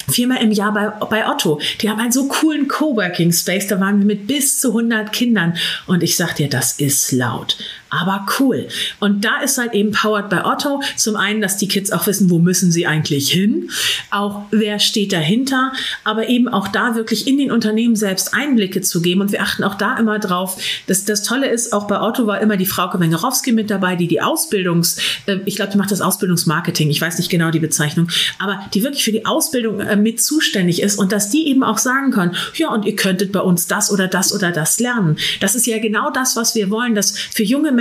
viermal 0.08 0.41
im 0.44 0.51
Jahr 0.51 0.74
bei, 0.74 0.88
bei 1.06 1.27
Otto. 1.27 1.60
Die 1.82 1.89
haben 1.89 2.00
einen 2.00 2.12
so 2.12 2.27
coolen 2.27 2.68
Coworking 2.68 3.32
Space, 3.32 3.68
da 3.68 3.79
waren 3.79 4.00
wir 4.00 4.06
mit 4.06 4.27
bis 4.27 4.60
zu 4.60 4.70
100 4.70 5.12
Kindern. 5.12 5.58
Und 5.88 6.03
ich 6.03 6.15
sag 6.15 6.36
dir, 6.36 6.50
das 6.50 6.74
ist 6.74 7.12
laut 7.12 7.58
aber 7.89 8.25
cool. 8.39 8.67
Und 9.00 9.25
da 9.25 9.41
ist 9.41 9.58
halt 9.58 9.74
eben 9.74 9.91
Powered 9.91 10.29
by 10.29 10.41
Otto. 10.43 10.81
Zum 10.96 11.15
einen, 11.15 11.41
dass 11.41 11.58
die 11.58 11.67
Kids 11.67 11.91
auch 11.91 12.08
wissen, 12.08 12.29
wo 12.29 12.39
müssen 12.39 12.72
sie 12.72 12.86
eigentlich 12.86 13.31
hin, 13.31 13.69
auch 14.12 14.43
wer 14.51 14.79
steht 14.79 15.13
dahinter, 15.13 15.74
aber 16.03 16.29
eben 16.29 16.48
auch 16.48 16.67
da 16.67 16.96
wirklich 16.96 17.27
in 17.27 17.38
den 17.38 17.51
Unternehmen 17.51 17.96
selbst 17.96 18.34
Einblicke 18.34 18.81
zu 18.81 19.01
geben. 19.01 19.22
Und 19.22 19.31
wir 19.31 19.41
achten 19.41 19.63
auch 19.63 19.75
da 19.75 19.98
immer 19.98 20.19
drauf. 20.19 20.62
dass 20.88 21.05
das 21.05 21.24
Tolle 21.24 21.50
ist, 21.50 21.74
auch 21.74 21.88
bei 21.88 22.00
Otto 22.00 22.27
war 22.27 22.41
immer 22.41 22.58
die 22.58 22.65
Frau 22.65 22.89
Wengerowski 22.89 23.51
mit 23.51 23.69
dabei, 23.69 23.96
die 23.96 24.08
die 24.08 24.22
Ausbildungs, 24.22 24.98
äh, 25.25 25.38
ich 25.46 25.55
glaube, 25.55 25.72
die 25.72 25.77
macht 25.77 25.91
das 25.91 26.01
Ausbildungsmarketing, 26.01 26.89
ich 26.89 27.01
weiß 27.01 27.17
nicht 27.17 27.29
genau 27.29 27.51
die 27.51 27.60
Bezeichnung, 27.60 28.10
aber 28.39 28.60
die 28.74 28.84
wirklich 28.84 29.03
für 29.03 29.12
die 29.12 29.25
Ausbildung 29.25 29.79
äh, 29.79 29.96
mit 29.96 30.22
zuständig 30.22 30.81
ist 30.81 30.98
und 30.98 31.12
dass 31.12 31.29
die 31.29 31.48
eben 31.48 31.63
auch 31.63 31.77
sagen 31.77 32.12
kann, 32.12 32.36
ja, 32.55 32.69
und 32.69 32.86
ihr 32.86 32.96
könntet 32.96 33.31
bei 33.31 33.41
uns 33.41 33.67
das 33.67 33.91
oder 33.91 34.08
das 34.08 34.34
oder 34.34 34.51
das 34.51 34.79
lernen. 34.79 35.17
Das 35.39 35.55
ist 35.55 35.67
ja 35.67 35.79
genau 35.79 36.10
das, 36.12 36.36
was 36.36 36.55
wir 36.55 36.69
wollen, 36.69 36.96
dass 36.96 37.17
für 37.17 37.43
junge 37.43 37.72
Menschen 37.72 37.78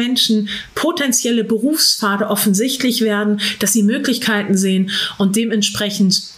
potenzielle 0.75 1.45
Berufspfade 1.45 2.29
offensichtlich 2.29 3.01
werden, 3.01 3.41
dass 3.59 3.73
sie 3.73 3.83
Möglichkeiten 3.83 4.57
sehen 4.57 4.91
und 5.19 5.37
dementsprechend 5.37 6.38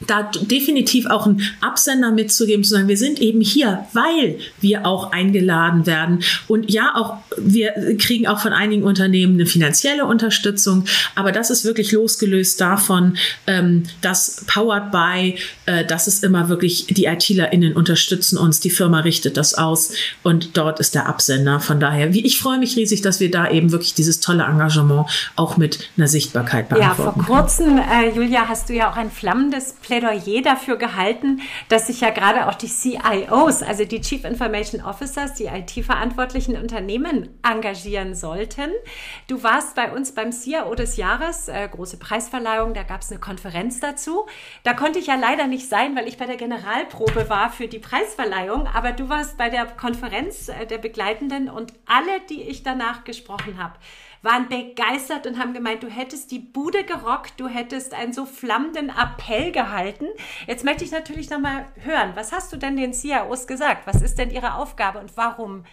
da 0.00 0.30
definitiv 0.42 1.06
auch 1.06 1.26
einen 1.26 1.42
Absender 1.60 2.10
mitzugeben, 2.10 2.64
zu 2.64 2.70
sagen, 2.70 2.88
wir 2.88 2.96
sind 2.96 3.20
eben 3.20 3.40
hier, 3.40 3.86
weil 3.92 4.38
wir 4.60 4.86
auch 4.86 5.12
eingeladen 5.12 5.86
werden. 5.86 6.22
Und 6.48 6.70
ja, 6.70 6.94
auch 6.94 7.16
wir 7.36 7.96
kriegen 7.98 8.26
auch 8.26 8.40
von 8.40 8.52
einigen 8.52 8.82
Unternehmen 8.82 9.34
eine 9.34 9.46
finanzielle 9.46 10.04
Unterstützung, 10.04 10.84
aber 11.14 11.32
das 11.32 11.50
ist 11.50 11.64
wirklich 11.64 11.92
losgelöst 11.92 12.60
davon, 12.60 13.16
ähm, 13.46 13.84
dass 14.00 14.44
Powered 14.46 14.90
by, 14.90 15.38
äh, 15.66 15.84
das 15.84 16.08
ist 16.08 16.24
immer 16.24 16.48
wirklich, 16.48 16.86
die 16.88 17.06
ITlerInnen 17.06 17.74
unterstützen 17.74 18.36
uns, 18.36 18.60
die 18.60 18.70
Firma 18.70 19.00
richtet 19.00 19.36
das 19.36 19.54
aus 19.54 19.92
und 20.22 20.56
dort 20.56 20.80
ist 20.80 20.94
der 20.94 21.06
Absender. 21.06 21.60
Von 21.60 21.80
daher, 21.80 22.12
wie 22.12 22.24
ich 22.24 22.38
freue 22.38 22.58
mich 22.58 22.76
riesig, 22.76 23.02
dass 23.02 23.20
wir 23.20 23.30
da 23.30 23.50
eben 23.50 23.72
wirklich 23.72 23.94
dieses 23.94 24.20
tolle 24.20 24.44
Engagement 24.44 25.06
auch 25.36 25.56
mit 25.56 25.78
einer 25.96 26.08
Sichtbarkeit 26.08 26.68
beantworten. 26.68 27.20
Ja, 27.20 27.26
vor 27.26 27.42
kurzem, 27.42 27.78
äh, 27.78 28.10
Julia, 28.14 28.48
hast 28.48 28.68
du 28.68 28.74
ja 28.74 28.90
auch 28.90 28.96
ein 28.96 29.10
flammendes 29.10 29.74
Plädoyer 29.84 30.40
dafür 30.40 30.76
gehalten, 30.76 31.42
dass 31.68 31.88
sich 31.88 32.00
ja 32.00 32.08
gerade 32.08 32.48
auch 32.48 32.54
die 32.54 32.68
CIOs, 32.68 33.62
also 33.62 33.84
die 33.84 34.00
Chief 34.00 34.24
Information 34.24 34.82
Officers, 34.82 35.34
die 35.34 35.44
IT-verantwortlichen 35.44 36.56
Unternehmen 36.56 37.28
engagieren 37.42 38.14
sollten. 38.14 38.70
Du 39.28 39.42
warst 39.42 39.74
bei 39.74 39.92
uns 39.92 40.12
beim 40.12 40.32
CIO 40.32 40.74
des 40.74 40.96
Jahres, 40.96 41.48
äh, 41.48 41.68
große 41.70 41.98
Preisverleihung, 41.98 42.72
da 42.72 42.82
gab 42.82 43.02
es 43.02 43.10
eine 43.10 43.20
Konferenz 43.20 43.78
dazu. 43.80 44.24
Da 44.62 44.72
konnte 44.72 44.98
ich 44.98 45.08
ja 45.08 45.16
leider 45.16 45.46
nicht 45.46 45.68
sein, 45.68 45.94
weil 45.94 46.08
ich 46.08 46.16
bei 46.16 46.26
der 46.26 46.36
Generalprobe 46.36 47.28
war 47.28 47.50
für 47.50 47.68
die 47.68 47.78
Preisverleihung, 47.78 48.66
aber 48.66 48.92
du 48.92 49.10
warst 49.10 49.36
bei 49.36 49.50
der 49.50 49.66
Konferenz 49.66 50.48
äh, 50.48 50.66
der 50.66 50.78
Begleitenden 50.78 51.50
und 51.50 51.74
alle, 51.84 52.20
die 52.30 52.42
ich 52.42 52.62
danach 52.62 53.04
gesprochen 53.04 53.62
habe, 53.62 53.74
waren 54.24 54.48
begeistert 54.48 55.26
und 55.26 55.38
haben 55.38 55.52
gemeint, 55.52 55.82
du 55.82 55.88
hättest 55.88 56.30
die 56.30 56.38
Bude 56.38 56.82
gerockt, 56.84 57.34
du 57.38 57.46
hättest 57.46 57.92
einen 57.92 58.14
so 58.14 58.24
flammenden 58.24 58.88
Appell 58.88 59.52
gehalten. 59.52 60.06
Jetzt 60.46 60.64
möchte 60.64 60.82
ich 60.82 60.90
natürlich 60.90 61.28
nochmal 61.28 61.66
hören, 61.76 62.12
was 62.14 62.32
hast 62.32 62.52
du 62.52 62.56
denn 62.56 62.76
den 62.76 62.94
CIOs 62.94 63.46
gesagt? 63.46 63.86
Was 63.86 64.00
ist 64.00 64.18
denn 64.18 64.30
ihre 64.30 64.54
Aufgabe 64.54 64.98
und 64.98 65.14
warum 65.16 65.64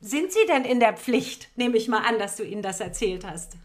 sind 0.00 0.32
sie 0.32 0.46
denn 0.48 0.64
in 0.64 0.80
der 0.80 0.94
Pflicht? 0.94 1.50
Nehme 1.56 1.76
ich 1.76 1.88
mal 1.88 2.02
an, 2.02 2.18
dass 2.18 2.36
du 2.36 2.44
ihnen 2.44 2.62
das 2.62 2.80
erzählt 2.80 3.26
hast. 3.26 3.56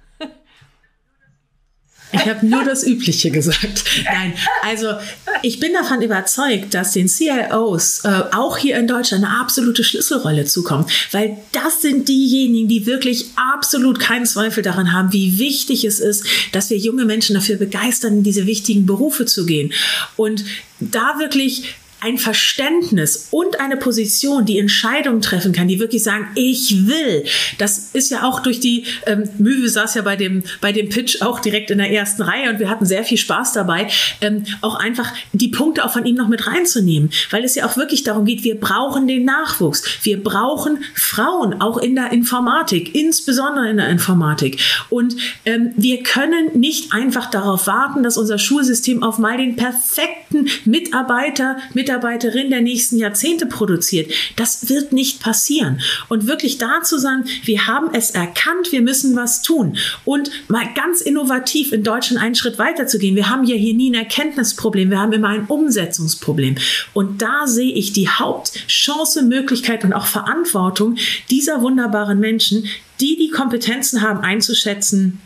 Ich 2.14 2.28
habe 2.28 2.46
nur 2.46 2.64
das 2.64 2.86
Übliche 2.86 3.32
gesagt. 3.32 3.84
Nein, 4.06 4.34
also 4.62 4.94
ich 5.42 5.60
bin 5.60 5.74
davon 5.74 6.02
überzeugt, 6.02 6.74
dass 6.74 6.94
den 6.94 7.08
CIOs 7.08 8.06
äh, 8.06 8.24
auch 8.32 8.58
hier 8.58 8.78
in 8.78 8.88
Deutschland 8.88 9.26
eine 9.26 9.40
absolute 9.40 9.84
Schlüsselrolle 9.84 10.46
zukommt, 10.46 10.92
weil 11.12 11.38
das 11.52 11.82
sind 11.82 12.08
diejenigen, 12.08 12.68
die 12.68 12.86
wirklich 12.86 13.26
absolut 13.36 14.00
keinen 14.00 14.26
Zweifel 14.26 14.64
daran 14.64 14.94
haben, 14.94 15.12
wie 15.12 15.40
wichtig 15.40 15.86
es 15.86 16.00
ist, 16.00 16.26
dass 16.52 16.70
wir 16.70 16.78
junge 16.78 17.06
Menschen 17.06 17.34
dafür 17.34 17.58
begeistern, 17.58 18.18
in 18.18 18.24
diese 18.24 18.46
wichtigen 18.46 18.86
Berufe 18.86 19.26
zu 19.26 19.46
gehen. 19.46 19.74
Und 20.16 20.46
da 20.80 21.16
wirklich 21.20 21.76
ein 22.04 22.18
Verständnis 22.18 23.30
und 23.32 23.62
eine 23.62 23.78
Position, 23.78 24.46
die 24.46 24.60
Entscheidungen 24.60 25.22
treffen 25.22 25.54
kann, 25.54 25.70
die 25.70 25.80
wirklich 25.80 26.04
sagen, 26.04 26.28
ich 26.36 26.86
will. 26.86 27.24
Das 27.58 27.92
ist 27.94 28.12
ja 28.12 28.24
auch 28.24 28.42
durch 28.42 28.60
die, 28.60 28.86
ähm, 29.06 29.30
Müwe 29.38 29.70
saß 29.70 29.96
ja 29.96 30.02
bei 30.02 30.18
dem, 30.18 30.44
bei 30.60 30.74
dem 30.74 30.90
Pitch 30.90 31.22
auch 31.22 31.40
direkt 31.40 31.72
in 31.72 31.78
der 31.78 31.92
ersten 31.92 32.24
Reihe 32.24 32.50
und 32.50 32.60
wir 32.60 32.70
hatten 32.70 32.86
sehr 32.86 33.06
viel 33.06 33.18
Spaß 33.18 33.54
dabei, 33.54 33.88
ähm, 34.20 34.44
auch 34.60 34.76
einfach 34.76 35.14
die 35.32 35.48
Punkte 35.48 35.86
auch 35.86 35.94
von 35.94 36.06
ihm 36.06 36.16
noch 36.16 36.28
mit 36.28 36.46
reinzunehmen, 36.46 37.10
weil 37.32 37.46
es 37.46 37.56
ja 37.56 37.66
auch 37.66 37.78
wirklich 37.78 38.04
darum 38.04 38.26
geht, 38.26 38.44
wir 38.44 38.60
brauchen 38.60 39.08
den 39.08 39.24
Nachwuchs. 39.24 39.84
Wir 40.04 40.22
brauchen 40.22 40.84
Frauen, 40.96 41.62
auch 41.62 41.78
in 41.78 41.96
der 41.96 42.12
Informatik, 42.12 42.96
insbesondere 42.96 43.70
in 43.70 43.78
der 43.78 43.88
Informatik. 43.88 44.60
Und 44.90 45.16
ähm, 45.46 45.72
wir 45.78 46.04
können 46.04 46.60
nicht 46.60 46.92
einfach 46.92 47.30
darauf 47.32 47.66
warten, 47.68 48.04
dass 48.04 48.18
unser 48.18 48.40
Schulsystem 48.40 49.04
auf 49.04 49.20
mal 49.20 49.38
den 49.38 49.56
perfekten 49.56 50.50
Mitarbeiter, 50.66 51.58
Mitarbeiter 51.74 51.93
Mitarbeiterin 51.94 52.50
der 52.50 52.62
nächsten 52.62 52.98
Jahrzehnte 52.98 53.46
produziert. 53.46 54.12
Das 54.36 54.70
wird 54.70 54.94
nicht 54.94 55.22
passieren. 55.22 55.80
Und 56.10 56.28
wirklich 56.28 56.58
dazu 56.58 56.98
sagen, 56.98 57.26
wir 57.46 57.68
haben 57.68 57.94
es 57.94 58.12
erkannt, 58.12 58.72
wir 58.72 58.82
müssen 58.82 59.16
was 59.16 59.42
tun. 59.42 59.78
Und 60.06 60.32
mal 60.48 60.66
ganz 60.74 61.02
innovativ 61.02 61.72
in 61.72 61.84
Deutschland 61.84 62.22
einen 62.22 62.36
Schritt 62.36 62.58
weiter 62.58 62.88
zu 62.88 62.98
gehen. 62.98 63.16
Wir 63.16 63.30
haben 63.30 63.44
ja 63.44 63.56
hier 63.56 63.76
nie 63.76 63.92
ein 63.92 63.96
Erkenntnisproblem, 63.96 64.90
wir 64.90 65.00
haben 65.00 65.14
immer 65.14 65.30
ein 65.30 65.46
Umsetzungsproblem. 65.46 66.56
Und 66.94 67.22
da 67.22 67.46
sehe 67.46 67.74
ich 67.74 67.94
die 67.94 68.10
Hauptchance, 68.10 69.22
Möglichkeit 69.22 69.84
und 69.84 69.94
auch 69.94 70.08
Verantwortung 70.08 70.98
dieser 71.30 71.62
wunderbaren 71.62 72.20
Menschen, 72.20 72.66
die 73.00 73.18
die 73.18 73.30
Kompetenzen 73.30 74.02
haben 74.02 74.20
einzuschätzen, 74.22 75.20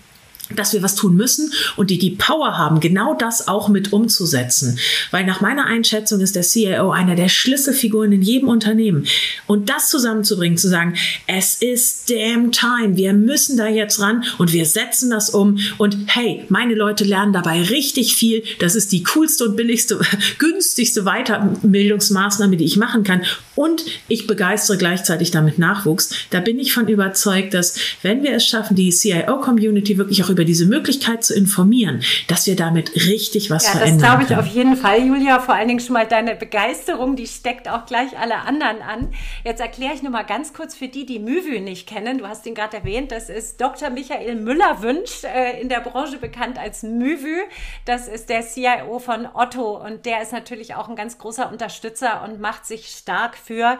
dass 0.55 0.73
wir 0.73 0.81
was 0.81 0.95
tun 0.95 1.15
müssen 1.15 1.51
und 1.75 1.89
die 1.89 1.97
die 1.97 2.11
Power 2.11 2.57
haben, 2.57 2.79
genau 2.79 3.15
das 3.15 3.47
auch 3.47 3.69
mit 3.69 3.93
umzusetzen. 3.93 4.79
Weil 5.11 5.25
nach 5.25 5.41
meiner 5.41 5.65
Einschätzung 5.65 6.21
ist 6.21 6.35
der 6.35 6.43
CIO 6.43 6.91
einer 6.91 7.15
der 7.15 7.29
Schlüsselfiguren 7.29 8.11
in 8.11 8.21
jedem 8.21 8.49
Unternehmen. 8.49 9.05
Und 9.45 9.69
das 9.69 9.89
zusammenzubringen, 9.89 10.57
zu 10.57 10.69
sagen, 10.69 10.95
es 11.27 11.55
ist 11.55 12.09
damn 12.09 12.51
time, 12.51 12.95
wir 12.95 13.13
müssen 13.13 13.57
da 13.57 13.67
jetzt 13.67 13.99
ran 13.99 14.23
und 14.37 14.53
wir 14.53 14.65
setzen 14.65 15.09
das 15.09 15.29
um 15.29 15.59
und 15.77 15.97
hey, 16.07 16.45
meine 16.49 16.75
Leute 16.75 17.03
lernen 17.03 17.33
dabei 17.33 17.61
richtig 17.61 18.15
viel. 18.15 18.43
Das 18.59 18.75
ist 18.75 18.91
die 18.91 19.03
coolste 19.03 19.45
und 19.45 19.55
billigste, 19.55 19.99
günstigste 20.39 21.03
Weiterbildungsmaßnahme, 21.03 22.57
die 22.57 22.65
ich 22.65 22.77
machen 22.77 23.03
kann. 23.03 23.23
Und 23.55 23.83
ich 24.07 24.27
begeistere 24.27 24.77
gleichzeitig 24.77 25.31
damit 25.31 25.57
Nachwuchs. 25.57 26.11
Da 26.29 26.39
bin 26.39 26.59
ich 26.59 26.73
von 26.73 26.87
überzeugt, 26.87 27.53
dass 27.53 27.75
wenn 28.03 28.23
wir 28.23 28.33
es 28.33 28.45
schaffen, 28.45 28.75
die 28.75 28.91
CIO-Community 28.91 29.97
wirklich 29.97 30.23
auch 30.23 30.29
über 30.37 30.45
diese 30.45 30.67
Möglichkeit 30.67 31.23
zu 31.23 31.33
informieren, 31.33 32.03
dass 32.27 32.45
wir 32.45 32.55
damit 32.55 32.93
richtig 33.07 33.49
was 33.49 33.65
ja, 33.65 33.71
verändern. 33.71 33.99
Das 33.99 34.07
glaube 34.07 34.23
ich 34.23 34.37
auf 34.37 34.45
jeden 34.53 34.77
Fall, 34.77 35.03
Julia. 35.03 35.39
Vor 35.39 35.55
allen 35.55 35.67
Dingen 35.67 35.79
schon 35.79 35.93
mal 35.93 36.05
deine 36.05 36.35
Begeisterung, 36.35 37.15
die 37.15 37.25
steckt 37.25 37.67
auch 37.67 37.87
gleich 37.87 38.15
alle 38.19 38.35
anderen 38.35 38.83
an. 38.83 39.11
Jetzt 39.43 39.61
erkläre 39.61 39.95
ich 39.95 40.03
nur 40.03 40.11
mal 40.11 40.21
ganz 40.21 40.53
kurz 40.53 40.75
für 40.75 40.89
die, 40.89 41.07
die 41.07 41.17
Müvü 41.17 41.59
nicht 41.59 41.87
kennen. 41.89 42.19
Du 42.19 42.27
hast 42.27 42.45
ihn 42.45 42.53
gerade 42.53 42.77
erwähnt. 42.77 43.11
Das 43.11 43.29
ist 43.29 43.59
Dr. 43.59 43.89
Michael 43.89 44.35
Müller-Wünsch, 44.35 45.23
äh, 45.23 45.59
in 45.59 45.69
der 45.69 45.79
Branche 45.79 46.19
bekannt 46.19 46.59
als 46.59 46.83
Müvü. 46.83 47.37
Das 47.85 48.07
ist 48.07 48.29
der 48.29 48.45
CIO 48.45 48.99
von 48.99 49.27
Otto 49.33 49.83
und 49.83 50.05
der 50.05 50.21
ist 50.21 50.33
natürlich 50.33 50.75
auch 50.75 50.87
ein 50.87 50.95
ganz 50.95 51.17
großer 51.17 51.51
Unterstützer 51.51 52.23
und 52.23 52.39
macht 52.39 52.67
sich 52.67 52.89
stark 52.89 53.35
für 53.35 53.79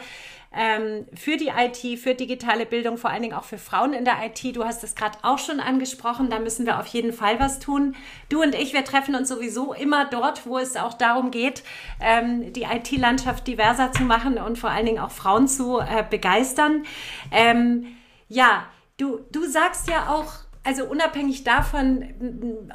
ähm, 0.58 1.06
für 1.14 1.38
die 1.38 1.50
IT, 1.50 2.00
für 2.00 2.16
digitale 2.16 2.66
Bildung, 2.66 2.98
vor 2.98 3.12
allen 3.12 3.22
Dingen 3.22 3.36
auch 3.36 3.44
für 3.44 3.60
Frauen 3.60 3.94
in 3.94 4.06
der 4.06 4.16
IT. 4.26 4.56
Du 4.56 4.66
hast 4.66 4.84
es 4.84 4.96
gerade 4.96 5.18
auch 5.22 5.38
schon 5.38 5.60
angesprochen, 5.60 6.30
da 6.30 6.40
müssen 6.40 6.66
wir 6.66 6.80
auf 6.80 6.88
jeden 6.88 7.14
Fall 7.14 7.40
was 7.40 7.60
tun. 7.60 7.96
Du 8.30 8.42
und 8.42 8.56
ich, 8.56 8.74
wir 8.74 8.84
treffen 8.84 9.16
uns 9.16 9.30
sowieso 9.30 9.74
immer 9.74 10.06
dort, 10.06 10.48
wo 10.48 10.58
es 10.58 10.76
auch 10.76 10.96
darum 10.96 11.30
geht, 11.30 11.64
ähm, 12.02 12.52
die 12.54 12.64
IT-Landschaft 12.64 13.46
diverser 13.46 13.92
zu 13.92 14.04
machen 14.04 14.38
und 14.40 14.58
vor 14.58 14.72
allen 14.72 14.88
Dingen 14.88 15.00
auch 15.00 15.12
Frauen 15.12 15.48
zu 15.48 15.80
äh, 15.80 16.04
begeistern. 16.10 16.84
Ähm, 17.32 17.86
ja, 18.28 18.66
du, 18.98 19.20
du 19.32 19.46
sagst 19.46 19.88
ja 19.90 20.10
auch, 20.10 20.47
also 20.68 20.84
unabhängig 20.84 21.46
davon, 21.46 22.04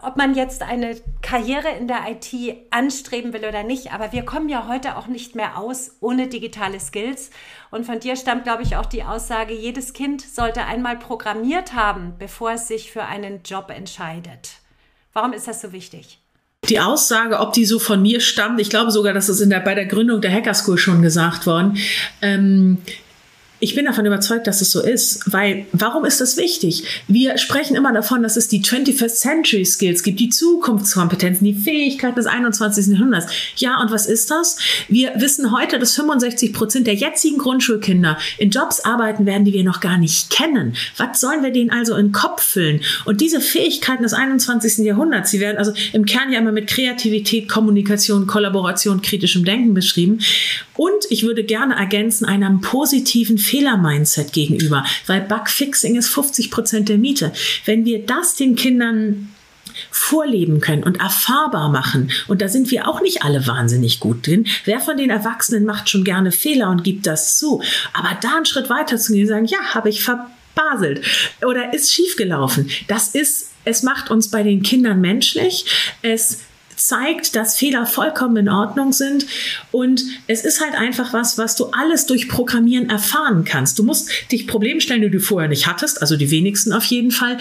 ob 0.03 0.17
man 0.17 0.35
jetzt 0.35 0.63
eine 0.63 0.97
Karriere 1.21 1.69
in 1.79 1.89
der 1.89 1.99
IT 2.09 2.57
anstreben 2.71 3.35
will 3.35 3.45
oder 3.45 3.65
nicht, 3.65 3.93
aber 3.93 4.13
wir 4.13 4.25
kommen 4.25 4.49
ja 4.49 4.67
heute 4.67 4.97
auch 4.97 5.09
nicht 5.09 5.35
mehr 5.35 5.59
aus 5.59 5.97
ohne 6.01 6.27
digitale 6.27 6.81
Skills. 6.81 7.29
Und 7.71 7.85
von 7.85 8.01
dir 8.01 8.17
stammt, 8.17 8.45
glaube 8.45 8.63
ich, 8.63 8.77
auch 8.77 8.87
die 8.87 9.03
Aussage, 9.03 9.53
jedes 9.53 9.93
Kind 9.93 10.23
sollte 10.23 10.65
einmal 10.65 10.97
programmiert 10.97 11.75
haben, 11.75 12.15
bevor 12.19 12.53
es 12.53 12.67
sich 12.67 12.91
für 12.91 13.05
einen 13.05 13.43
Job 13.45 13.71
entscheidet. 13.71 14.53
Warum 15.13 15.35
ist 15.35 15.47
das 15.47 15.61
so 15.61 15.73
wichtig? 15.73 16.19
Die 16.71 16.81
Aussage, 16.81 17.41
ob 17.41 17.53
die 17.53 17.67
so 17.67 17.79
von 17.79 18.01
mir 18.01 18.21
stammt, 18.21 18.59
ich 18.59 18.71
glaube 18.71 18.91
sogar, 18.91 19.13
dass 19.13 19.29
es 19.29 19.43
in 19.43 19.51
der, 19.51 19.61
bei 19.61 19.75
der 19.75 19.85
Gründung 19.85 20.23
der 20.23 20.33
Hacker 20.33 20.55
School 20.55 20.79
schon 20.79 21.03
gesagt 21.03 21.47
worden. 21.47 21.77
Ähm, 22.23 22.79
ich 23.63 23.77
bin 23.77 23.85
davon 23.85 24.05
überzeugt, 24.05 24.49
dass 24.49 24.61
es 24.61 24.73
so 24.73 24.83
ist, 24.83 25.21
weil 25.33 25.67
warum 25.71 26.05
ist 26.05 26.21
das 26.21 26.37
wichtig? 26.37 26.83
Wir 27.07 27.39
sprechen 27.39 27.77
immer 27.77 27.93
davon, 27.93 28.25
dass 28.25 28.37
es 28.37 28.49
die 28.49 28.61
21st 28.61 29.15
Century 29.15 29.65
Skills 29.65 30.03
gibt, 30.03 30.19
die 30.19 30.31
Zukunftskompetenzen, 30.31 31.45
die 31.45 31.55
Fähigkeiten 31.55 32.17
des 32.17 32.27
21. 32.27 32.89
Jahrhunderts. 32.89 33.27
Ja, 33.57 33.81
und 33.81 33.93
was 33.93 34.07
ist 34.07 34.33
das? 34.33 34.57
Wir 34.89 35.13
wissen 35.15 35.57
heute, 35.57 35.79
dass 35.79 35.95
65 35.95 36.53
Prozent 36.53 36.89
der 36.89 36.95
jetzigen 36.95 37.39
Grundschulkinder 37.39 38.19
in 38.37 38.51
Jobs 38.51 38.81
arbeiten 38.81 39.27
werden, 39.27 39.45
die 39.45 39.53
wir 39.53 39.63
noch 39.63 39.79
gar 39.79 39.97
nicht 39.97 40.31
kennen. 40.31 40.75
Was 40.97 41.21
sollen 41.21 41.45
wir 41.45 41.53
denen 41.53 41.71
also 41.71 41.95
in 41.95 42.07
den 42.07 42.13
Kopf 42.13 42.43
füllen? 42.43 42.81
Und 43.05 43.21
diese 43.21 43.41
Fähigkeiten 43.41 44.03
des 44.03 44.13
21. 44.13 44.79
Jahrhunderts, 44.79 45.31
sie 45.31 45.39
werden 45.39 45.59
also 45.59 45.73
im 45.93 46.05
Kern 46.05 46.33
ja 46.33 46.41
immer 46.41 46.51
mit 46.51 46.67
Kreativität, 46.67 47.49
Kommunikation, 47.49 48.27
Kollaboration, 48.27 49.03
kritischem 49.03 49.45
Denken 49.45 49.73
beschrieben. 49.73 50.19
Und 50.75 51.05
ich 51.11 51.23
würde 51.23 51.45
gerne 51.45 51.77
ergänzen, 51.77 52.25
einem 52.25 52.61
positiven 52.61 53.39
Fehler-Mindset 53.53 54.33
gegenüber, 54.33 54.83
weil 55.07 55.21
Bugfixing 55.21 55.97
ist 55.97 56.09
50 56.09 56.51
Prozent 56.51 56.89
der 56.89 56.97
Miete. 56.97 57.33
Wenn 57.67 57.85
wir 57.85 58.07
das 58.07 58.35
den 58.35 58.57
Kindern 58.57 59.29
vorleben 59.91 60.61
können 60.61 60.85
und 60.85 61.01
erfahrbar 61.01 61.71
machen. 61.71 62.11
Und 62.29 62.43
da 62.43 62.49
sind 62.49 62.71
wir 62.71 62.89
auch 62.89 63.01
nicht 63.01 63.25
alle 63.25 63.47
wahnsinnig 63.47 64.01
gut 64.01 64.27
drin. 64.27 64.47
Wer 64.65 64.81
von 64.81 64.97
den 64.97 65.09
Erwachsenen 65.09 65.65
macht 65.65 65.89
schon 65.89 66.05
gerne 66.05 66.31
Fehler 66.31 66.69
und 66.71 66.85
gibt 66.85 67.07
das 67.07 67.39
zu? 67.39 67.63
Aber 67.95 68.11
da 68.21 68.37
einen 68.37 68.45
Schritt 68.45 68.69
weiter 68.69 68.99
zu 68.99 69.13
gehen 69.13 69.23
und 69.23 69.29
sagen, 69.29 69.47
ja, 69.47 69.75
habe 69.75 69.89
ich 69.89 70.03
verbaselt 70.03 71.03
oder 71.47 71.73
ist 71.73 71.93
schiefgelaufen. 71.93 72.69
Das 72.89 73.09
ist, 73.09 73.51
es 73.65 73.83
macht 73.83 74.11
uns 74.11 74.31
bei 74.31 74.43
den 74.43 74.63
Kindern 74.63 75.01
menschlich. 75.01 75.65
Es 76.03 76.41
zeigt, 76.77 77.37
dass 77.37 77.57
Fehler 77.57 77.87
vollkommen 77.87 78.37
in 78.37 78.49
Ordnung 78.49 78.93
sind. 78.93 79.27
Und 79.71 80.03
es 80.27 80.45
ist 80.45 80.61
halt 80.61 80.75
einfach 80.75 81.13
was, 81.13 81.39
was 81.39 81.57
du 81.57 81.67
alles 81.67 82.07
durch 82.07 82.29
Programmieren 82.29 82.91
erfahren 82.91 83.45
kannst. 83.45 83.79
Du 83.79 83.83
musst 83.83 84.11
dich 84.31 84.47
Probleme 84.47 84.81
stellen, 84.81 85.03
die 85.03 85.11
du 85.11 85.21
vorher 85.21 85.49
nicht 85.49 85.67
hattest, 85.67 86.01
also 86.01 86.17
die 86.17 86.31
wenigsten 86.31 86.73
auf 86.73 86.85
jeden 86.85 87.11
Fall. 87.11 87.39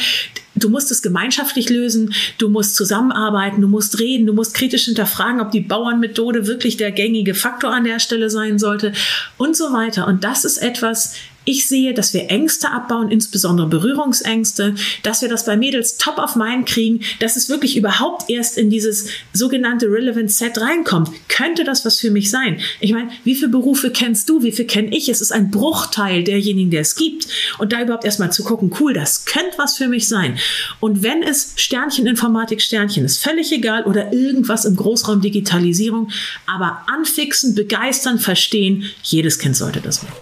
Du 0.55 0.69
musst 0.69 0.91
es 0.91 1.01
gemeinschaftlich 1.01 1.69
lösen, 1.69 2.13
du 2.37 2.49
musst 2.49 2.75
zusammenarbeiten, 2.75 3.61
du 3.61 3.67
musst 3.67 3.99
reden, 3.99 4.27
du 4.27 4.33
musst 4.33 4.53
kritisch 4.53 4.85
hinterfragen, 4.85 5.39
ob 5.39 5.51
die 5.51 5.61
Bauernmethode 5.61 6.45
wirklich 6.45 6.77
der 6.77 6.91
gängige 6.91 7.33
Faktor 7.33 7.73
an 7.73 7.85
der 7.85 7.99
Stelle 7.99 8.29
sein 8.29 8.59
sollte 8.59 8.91
und 9.37 9.55
so 9.55 9.71
weiter. 9.71 10.07
Und 10.07 10.23
das 10.23 10.43
ist 10.43 10.57
etwas, 10.57 11.15
ich 11.43 11.67
sehe, 11.67 11.93
dass 11.93 12.13
wir 12.13 12.29
Ängste 12.29 12.69
abbauen, 12.69 13.09
insbesondere 13.09 13.67
Berührungsängste, 13.67 14.75
dass 15.03 15.21
wir 15.21 15.29
das 15.29 15.45
bei 15.45 15.57
Mädels 15.57 15.97
top 15.97 16.19
of 16.19 16.35
mind 16.35 16.67
kriegen, 16.67 17.01
dass 17.19 17.35
es 17.35 17.49
wirklich 17.49 17.75
überhaupt 17.75 18.29
erst 18.29 18.57
in 18.57 18.69
dieses 18.69 19.07
sogenannte 19.33 19.87
Relevant 19.87 20.31
Set 20.31 20.59
reinkommt. 20.59 21.09
Könnte 21.27 21.63
das 21.63 21.83
was 21.83 21.99
für 21.99 22.11
mich 22.11 22.29
sein? 22.29 22.59
Ich 22.79 22.93
meine, 22.93 23.09
wie 23.23 23.35
viele 23.35 23.49
Berufe 23.49 23.89
kennst 23.89 24.29
du? 24.29 24.43
Wie 24.43 24.51
viel 24.51 24.65
kenne 24.65 24.95
ich? 24.95 25.09
Es 25.09 25.21
ist 25.21 25.31
ein 25.31 25.49
Bruchteil 25.49 26.23
derjenigen, 26.23 26.69
der 26.69 26.81
es 26.81 26.95
gibt. 26.95 27.27
Und 27.57 27.73
da 27.73 27.81
überhaupt 27.81 28.05
erstmal 28.05 28.31
zu 28.31 28.43
gucken, 28.43 28.71
cool, 28.79 28.93
das 28.93 29.25
könnte 29.25 29.57
was 29.57 29.77
für 29.77 29.87
mich 29.87 30.07
sein. 30.07 30.37
Und 30.79 31.01
wenn 31.01 31.23
es 31.23 31.53
Sternchen 31.55 32.05
Informatik 32.05 32.61
Sternchen 32.61 33.05
ist, 33.05 33.23
völlig 33.23 33.51
egal 33.51 33.83
oder 33.83 34.13
irgendwas 34.13 34.65
im 34.65 34.75
Großraum 34.75 35.21
Digitalisierung, 35.21 36.09
aber 36.45 36.83
anfixen, 36.87 37.55
begeistern, 37.55 38.19
verstehen, 38.19 38.83
jedes 39.03 39.39
Kind 39.39 39.55
sollte 39.55 39.81
das 39.81 40.03
machen. 40.03 40.15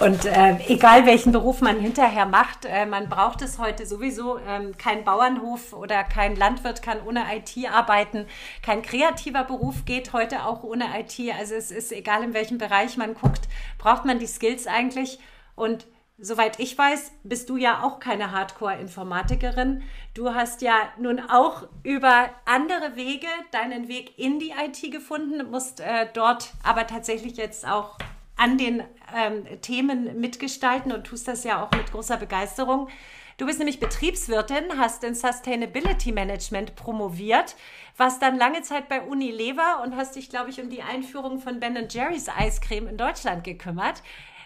Und 0.00 0.24
äh, 0.26 0.57
egal 0.66 1.06
welchen 1.06 1.32
Beruf 1.32 1.60
man 1.60 1.78
hinterher 1.80 2.26
macht, 2.26 2.64
äh, 2.64 2.86
man 2.86 3.08
braucht 3.08 3.42
es 3.42 3.58
heute 3.58 3.86
sowieso. 3.86 4.38
Ähm, 4.38 4.76
kein 4.76 5.04
Bauernhof 5.04 5.72
oder 5.72 6.04
kein 6.04 6.36
Landwirt 6.36 6.82
kann 6.82 6.98
ohne 7.06 7.24
IT 7.34 7.70
arbeiten. 7.70 8.26
Kein 8.62 8.82
kreativer 8.82 9.44
Beruf 9.44 9.84
geht 9.84 10.12
heute 10.12 10.44
auch 10.44 10.62
ohne 10.62 10.86
IT. 10.98 11.18
Also 11.38 11.54
es 11.54 11.70
ist 11.70 11.92
egal, 11.92 12.22
in 12.22 12.34
welchem 12.34 12.58
Bereich 12.58 12.96
man 12.96 13.14
guckt, 13.14 13.48
braucht 13.78 14.04
man 14.04 14.18
die 14.18 14.26
Skills 14.26 14.66
eigentlich. 14.66 15.18
Und 15.54 15.86
soweit 16.18 16.58
ich 16.58 16.76
weiß, 16.76 17.12
bist 17.22 17.48
du 17.48 17.56
ja 17.56 17.82
auch 17.82 18.00
keine 18.00 18.32
Hardcore-Informatikerin. 18.32 19.82
Du 20.14 20.34
hast 20.34 20.62
ja 20.62 20.74
nun 20.98 21.20
auch 21.20 21.68
über 21.84 22.30
andere 22.44 22.96
Wege 22.96 23.28
deinen 23.52 23.88
Weg 23.88 24.18
in 24.18 24.38
die 24.38 24.50
IT 24.52 24.92
gefunden, 24.92 25.50
musst 25.50 25.80
äh, 25.80 26.06
dort 26.12 26.52
aber 26.64 26.86
tatsächlich 26.86 27.36
jetzt 27.36 27.66
auch 27.66 27.98
an 28.38 28.56
den 28.56 28.82
ähm, 29.14 29.44
Themen 29.60 30.18
mitgestalten 30.20 30.92
und 30.92 31.04
tust 31.04 31.28
das 31.28 31.44
ja 31.44 31.62
auch 31.62 31.70
mit 31.72 31.92
großer 31.92 32.16
Begeisterung. 32.16 32.88
Du 33.36 33.46
bist 33.46 33.58
nämlich 33.58 33.78
Betriebswirtin, 33.78 34.78
hast 34.78 35.04
in 35.04 35.14
Sustainability 35.14 36.10
Management 36.10 36.74
promoviert, 36.74 37.54
warst 37.96 38.20
dann 38.22 38.36
lange 38.36 38.62
Zeit 38.62 38.88
bei 38.88 39.02
Unilever 39.02 39.82
und 39.84 39.94
hast 39.94 40.16
dich, 40.16 40.28
glaube 40.28 40.50
ich, 40.50 40.60
um 40.60 40.70
die 40.70 40.82
Einführung 40.82 41.38
von 41.38 41.60
Ben 41.60 41.86
Jerry's 41.88 42.28
Eiscreme 42.28 42.88
in 42.88 42.96
Deutschland 42.96 43.44
gekümmert. 43.44 44.02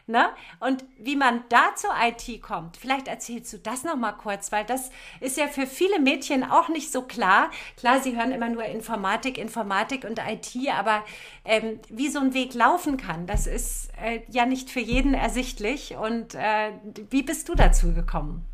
Ne? 0.08 0.26
Und 0.58 0.84
wie 0.98 1.14
man 1.14 1.44
da 1.48 1.76
zur 1.76 1.90
IT 2.02 2.42
kommt, 2.42 2.76
vielleicht 2.76 3.06
erzählst 3.06 3.52
du 3.52 3.58
das 3.58 3.84
nochmal 3.84 4.14
kurz, 4.16 4.50
weil 4.50 4.64
das 4.64 4.90
ist 5.20 5.36
ja 5.36 5.46
für 5.46 5.64
viele 5.64 6.00
Mädchen 6.00 6.42
auch 6.42 6.68
nicht 6.68 6.90
so 6.90 7.02
klar. 7.02 7.52
Klar, 7.76 8.00
sie 8.00 8.16
hören 8.16 8.32
immer 8.32 8.48
nur 8.48 8.64
Informatik, 8.64 9.38
Informatik 9.38 10.04
und 10.04 10.18
IT, 10.18 10.56
aber 10.76 11.04
ähm, 11.44 11.78
wie 11.88 12.08
so 12.08 12.18
ein 12.18 12.34
Weg 12.34 12.52
laufen 12.54 12.96
kann, 12.96 13.28
das 13.28 13.46
ist 13.46 13.90
äh, 14.02 14.20
ja 14.28 14.44
nicht 14.44 14.70
für 14.70 14.80
jeden 14.80 15.14
ersichtlich. 15.14 15.94
Und 15.94 16.34
äh, 16.34 16.72
wie 17.10 17.22
bist 17.22 17.48
du 17.48 17.54
dazu 17.54 17.92
gekommen? 17.92 18.44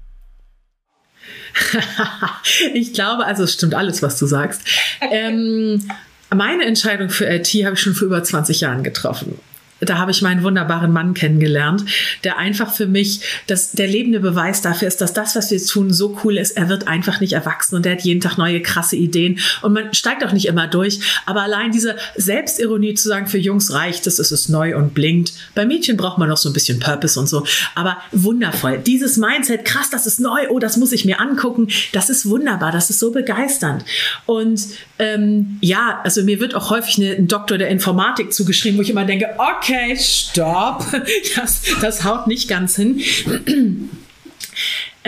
ich 2.74 2.92
glaube, 2.92 3.24
also 3.24 3.44
es 3.44 3.54
stimmt 3.54 3.74
alles, 3.74 4.02
was 4.02 4.18
du 4.18 4.26
sagst. 4.26 4.62
Ähm, 5.00 5.90
meine 6.28 6.66
Entscheidung 6.66 7.08
für 7.08 7.26
IT 7.26 7.48
habe 7.64 7.74
ich 7.74 7.80
schon 7.80 7.94
vor 7.94 8.06
über 8.06 8.22
20 8.22 8.60
Jahren 8.60 8.82
getroffen 8.82 9.40
da 9.80 9.98
habe 9.98 10.10
ich 10.10 10.22
meinen 10.22 10.42
wunderbaren 10.42 10.92
Mann 10.92 11.14
kennengelernt, 11.14 11.84
der 12.24 12.38
einfach 12.38 12.72
für 12.72 12.86
mich 12.86 13.20
das, 13.46 13.72
der 13.72 13.86
lebende 13.86 14.20
Beweis 14.20 14.60
dafür 14.60 14.88
ist, 14.88 15.00
dass 15.00 15.12
das, 15.12 15.36
was 15.36 15.50
wir 15.50 15.64
tun, 15.64 15.92
so 15.92 16.18
cool 16.24 16.36
ist. 16.36 16.56
Er 16.56 16.68
wird 16.68 16.88
einfach 16.88 17.20
nicht 17.20 17.32
erwachsen 17.32 17.76
und 17.76 17.86
er 17.86 17.92
hat 17.92 18.02
jeden 18.02 18.20
Tag 18.20 18.38
neue 18.38 18.60
krasse 18.60 18.96
Ideen 18.96 19.38
und 19.62 19.72
man 19.72 19.94
steigt 19.94 20.24
auch 20.24 20.32
nicht 20.32 20.46
immer 20.46 20.66
durch. 20.66 21.00
Aber 21.26 21.42
allein 21.42 21.70
diese 21.70 21.96
Selbstironie 22.16 22.94
zu 22.94 23.08
sagen, 23.08 23.26
für 23.26 23.38
Jungs 23.38 23.72
reicht 23.72 24.06
es, 24.06 24.18
es 24.18 24.32
ist 24.32 24.48
neu 24.48 24.76
und 24.76 24.94
blinkt. 24.94 25.32
Bei 25.54 25.64
Mädchen 25.64 25.96
braucht 25.96 26.18
man 26.18 26.28
noch 26.28 26.38
so 26.38 26.48
ein 26.50 26.52
bisschen 26.52 26.80
Purpose 26.80 27.18
und 27.18 27.28
so. 27.28 27.46
Aber 27.74 27.98
wundervoll. 28.12 28.78
Dieses 28.78 29.16
Mindset, 29.16 29.64
krass, 29.64 29.90
das 29.90 30.06
ist 30.06 30.20
neu, 30.20 30.48
oh, 30.50 30.58
das 30.58 30.76
muss 30.76 30.92
ich 30.92 31.04
mir 31.04 31.20
angucken. 31.20 31.68
Das 31.92 32.10
ist 32.10 32.28
wunderbar, 32.28 32.72
das 32.72 32.90
ist 32.90 32.98
so 32.98 33.12
begeisternd. 33.12 33.84
Und 34.26 34.60
ähm, 34.98 35.58
ja, 35.60 36.00
also 36.02 36.24
mir 36.24 36.40
wird 36.40 36.54
auch 36.54 36.70
häufig 36.70 36.98
eine, 36.98 37.12
ein 37.12 37.28
Doktor 37.28 37.58
der 37.58 37.68
Informatik 37.68 38.32
zugeschrieben, 38.32 38.78
wo 38.78 38.82
ich 38.82 38.90
immer 38.90 39.04
denke, 39.04 39.28
okay, 39.38 39.67
stopp, 39.96 40.84
das, 41.36 41.62
das 41.80 42.04
haut 42.04 42.26
nicht 42.26 42.48
ganz 42.48 42.76
hin. 42.76 43.00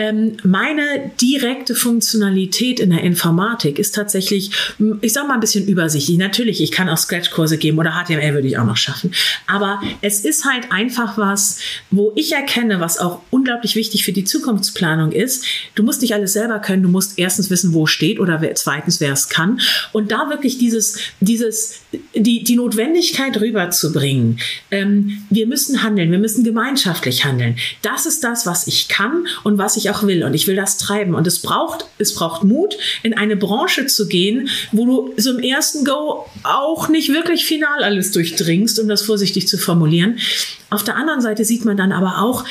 Ähm, 0.01 0.37
meine 0.43 1.11
direkte 1.21 1.75
Funktionalität 1.75 2.79
in 2.79 2.89
der 2.89 3.03
Informatik 3.03 3.77
ist 3.77 3.93
tatsächlich, 3.93 4.49
ich 5.01 5.13
sag 5.13 5.27
mal 5.27 5.35
ein 5.35 5.39
bisschen 5.39 5.67
übersichtlich. 5.67 6.17
Natürlich, 6.17 6.59
ich 6.59 6.71
kann 6.71 6.89
auch 6.89 6.97
Scratch-Kurse 6.97 7.59
geben 7.59 7.77
oder 7.77 7.91
HTML 7.91 8.33
würde 8.33 8.47
ich 8.47 8.57
auch 8.57 8.65
noch 8.65 8.77
schaffen. 8.77 9.13
Aber 9.45 9.79
es 10.01 10.25
ist 10.25 10.43
halt 10.45 10.71
einfach 10.71 11.19
was, 11.19 11.59
wo 11.91 12.13
ich 12.15 12.31
erkenne, 12.31 12.79
was 12.79 12.97
auch 12.97 13.21
unglaublich 13.29 13.75
wichtig 13.75 14.03
für 14.03 14.11
die 14.11 14.23
Zukunftsplanung 14.23 15.11
ist. 15.11 15.45
Du 15.75 15.83
musst 15.83 16.01
nicht 16.01 16.15
alles 16.15 16.33
selber 16.33 16.57
können. 16.57 16.81
Du 16.81 16.89
musst 16.89 17.19
erstens 17.19 17.51
wissen, 17.51 17.75
wo 17.75 17.85
steht 17.85 18.19
oder 18.19 18.41
zweitens, 18.55 19.01
wer 19.01 19.13
es 19.13 19.29
kann. 19.29 19.61
Und 19.91 20.11
da 20.11 20.31
wirklich 20.31 20.57
dieses, 20.57 20.97
dieses, 21.19 21.81
die, 22.15 22.43
die 22.43 22.55
Notwendigkeit 22.55 23.39
rüberzubringen. 23.39 24.39
Ähm, 24.71 25.25
wir 25.29 25.45
müssen 25.45 25.83
handeln. 25.83 26.09
Wir 26.09 26.17
müssen 26.17 26.43
gemeinschaftlich 26.43 27.23
handeln. 27.23 27.57
Das 27.83 28.07
ist 28.07 28.23
das, 28.23 28.47
was 28.47 28.65
ich 28.65 28.87
kann 28.87 29.27
und 29.43 29.59
was 29.59 29.77
ich 29.77 29.90
auch 29.91 30.03
will 30.03 30.23
und 30.23 30.33
ich 30.33 30.47
will 30.47 30.55
das 30.55 30.77
treiben. 30.77 31.15
Und 31.15 31.27
es 31.27 31.39
braucht, 31.39 31.85
es 31.97 32.15
braucht 32.15 32.43
Mut, 32.43 32.77
in 33.03 33.15
eine 33.15 33.35
Branche 33.35 33.85
zu 33.85 34.07
gehen, 34.07 34.49
wo 34.71 34.85
du 34.85 35.13
so 35.17 35.31
im 35.31 35.39
ersten 35.39 35.85
Go 35.85 36.25
auch 36.43 36.89
nicht 36.89 37.09
wirklich 37.09 37.45
final 37.45 37.83
alles 37.83 38.11
durchdringst, 38.11 38.79
um 38.79 38.87
das 38.87 39.01
vorsichtig 39.01 39.47
zu 39.47 39.57
formulieren. 39.57 40.17
Auf 40.69 40.83
der 40.83 40.95
anderen 40.95 41.21
Seite 41.21 41.45
sieht 41.45 41.65
man 41.65 41.77
dann 41.77 41.91
aber 41.91 42.21
auch, 42.21 42.45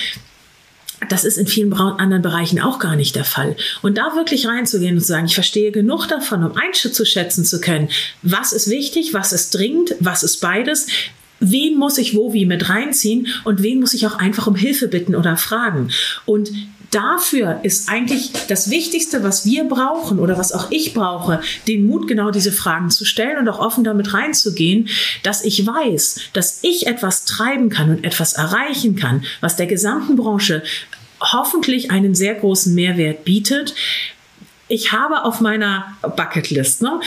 das 1.09 1.25
ist 1.25 1.39
in 1.39 1.47
vielen 1.47 1.73
anderen 1.73 2.23
Bereichen 2.23 2.61
auch 2.61 2.79
gar 2.79 2.95
nicht 2.95 3.17
der 3.17 3.25
Fall. 3.25 3.57
Und 3.83 3.97
da 3.97 4.15
wirklich 4.15 4.47
reinzugehen 4.47 4.97
und 4.97 5.01
zu 5.01 5.09
sagen, 5.09 5.27
ich 5.27 5.35
verstehe 5.35 5.73
genug 5.73 6.07
davon, 6.09 6.45
um 6.45 6.57
einzuschätzen 6.57 7.45
zu 7.45 7.61
können, 7.61 7.89
was 8.23 8.53
ist 8.53 8.69
wichtig, 8.69 9.15
was 9.15 9.33
ist 9.33 9.55
dringend, 9.55 9.95
was 10.01 10.23
ist 10.23 10.41
beides, 10.41 10.87
wen 11.41 11.79
muss 11.79 11.99
ich 11.99 12.15
wo 12.15 12.33
wie 12.33 12.45
mit 12.45 12.69
reinziehen 12.69 13.29
und 13.45 13.63
wen 13.63 13.81
muss 13.81 13.95
ich 13.95 14.07
auch 14.07 14.19
einfach 14.19 14.47
um 14.47 14.55
Hilfe 14.55 14.89
bitten 14.89 15.15
oder 15.15 15.37
fragen. 15.37 15.91
Und 16.27 16.51
dafür 16.91 17.61
ist 17.63 17.89
eigentlich 17.89 18.33
das 18.49 18.71
Wichtigste, 18.71 19.23
was 19.23 19.45
wir 19.45 19.65
brauchen 19.65 20.19
oder 20.19 20.37
was 20.39 20.53
auch 20.53 20.71
ich 20.71 20.95
brauche, 20.95 21.41
den 21.69 21.87
Mut, 21.87 22.09
genau 22.09 22.31
diese 22.31 22.53
Fragen 22.53 22.91
zu 22.91 23.05
stellen 23.05 23.39
und 23.39 23.49
auch 23.49 23.59
offen 23.59 23.85
damit 23.85 24.13
reinzugehen, 24.13 24.89
dass 25.23 25.45
ich 25.45 25.67
weiß, 25.67 26.21
dass 26.33 26.63
ich 26.63 26.87
etwas 26.87 27.25
treiben 27.25 27.69
kann 27.69 27.91
und 27.91 28.05
etwas 28.05 28.35
erreichen 28.35 28.97
kann, 28.97 29.25
was 29.41 29.57
der 29.57 29.67
gesamten 29.67 30.17
Branche 30.17 30.63
hoffentlich 31.21 31.91
einen 31.91 32.15
sehr 32.15 32.35
großen 32.35 32.75
Mehrwert 32.75 33.25
bietet. 33.25 33.75
Ich 34.69 34.93
habe 34.93 35.25
auf 35.25 35.41
meiner 35.41 35.97
Bucketlist 36.03 36.83
ne, 36.83 37.01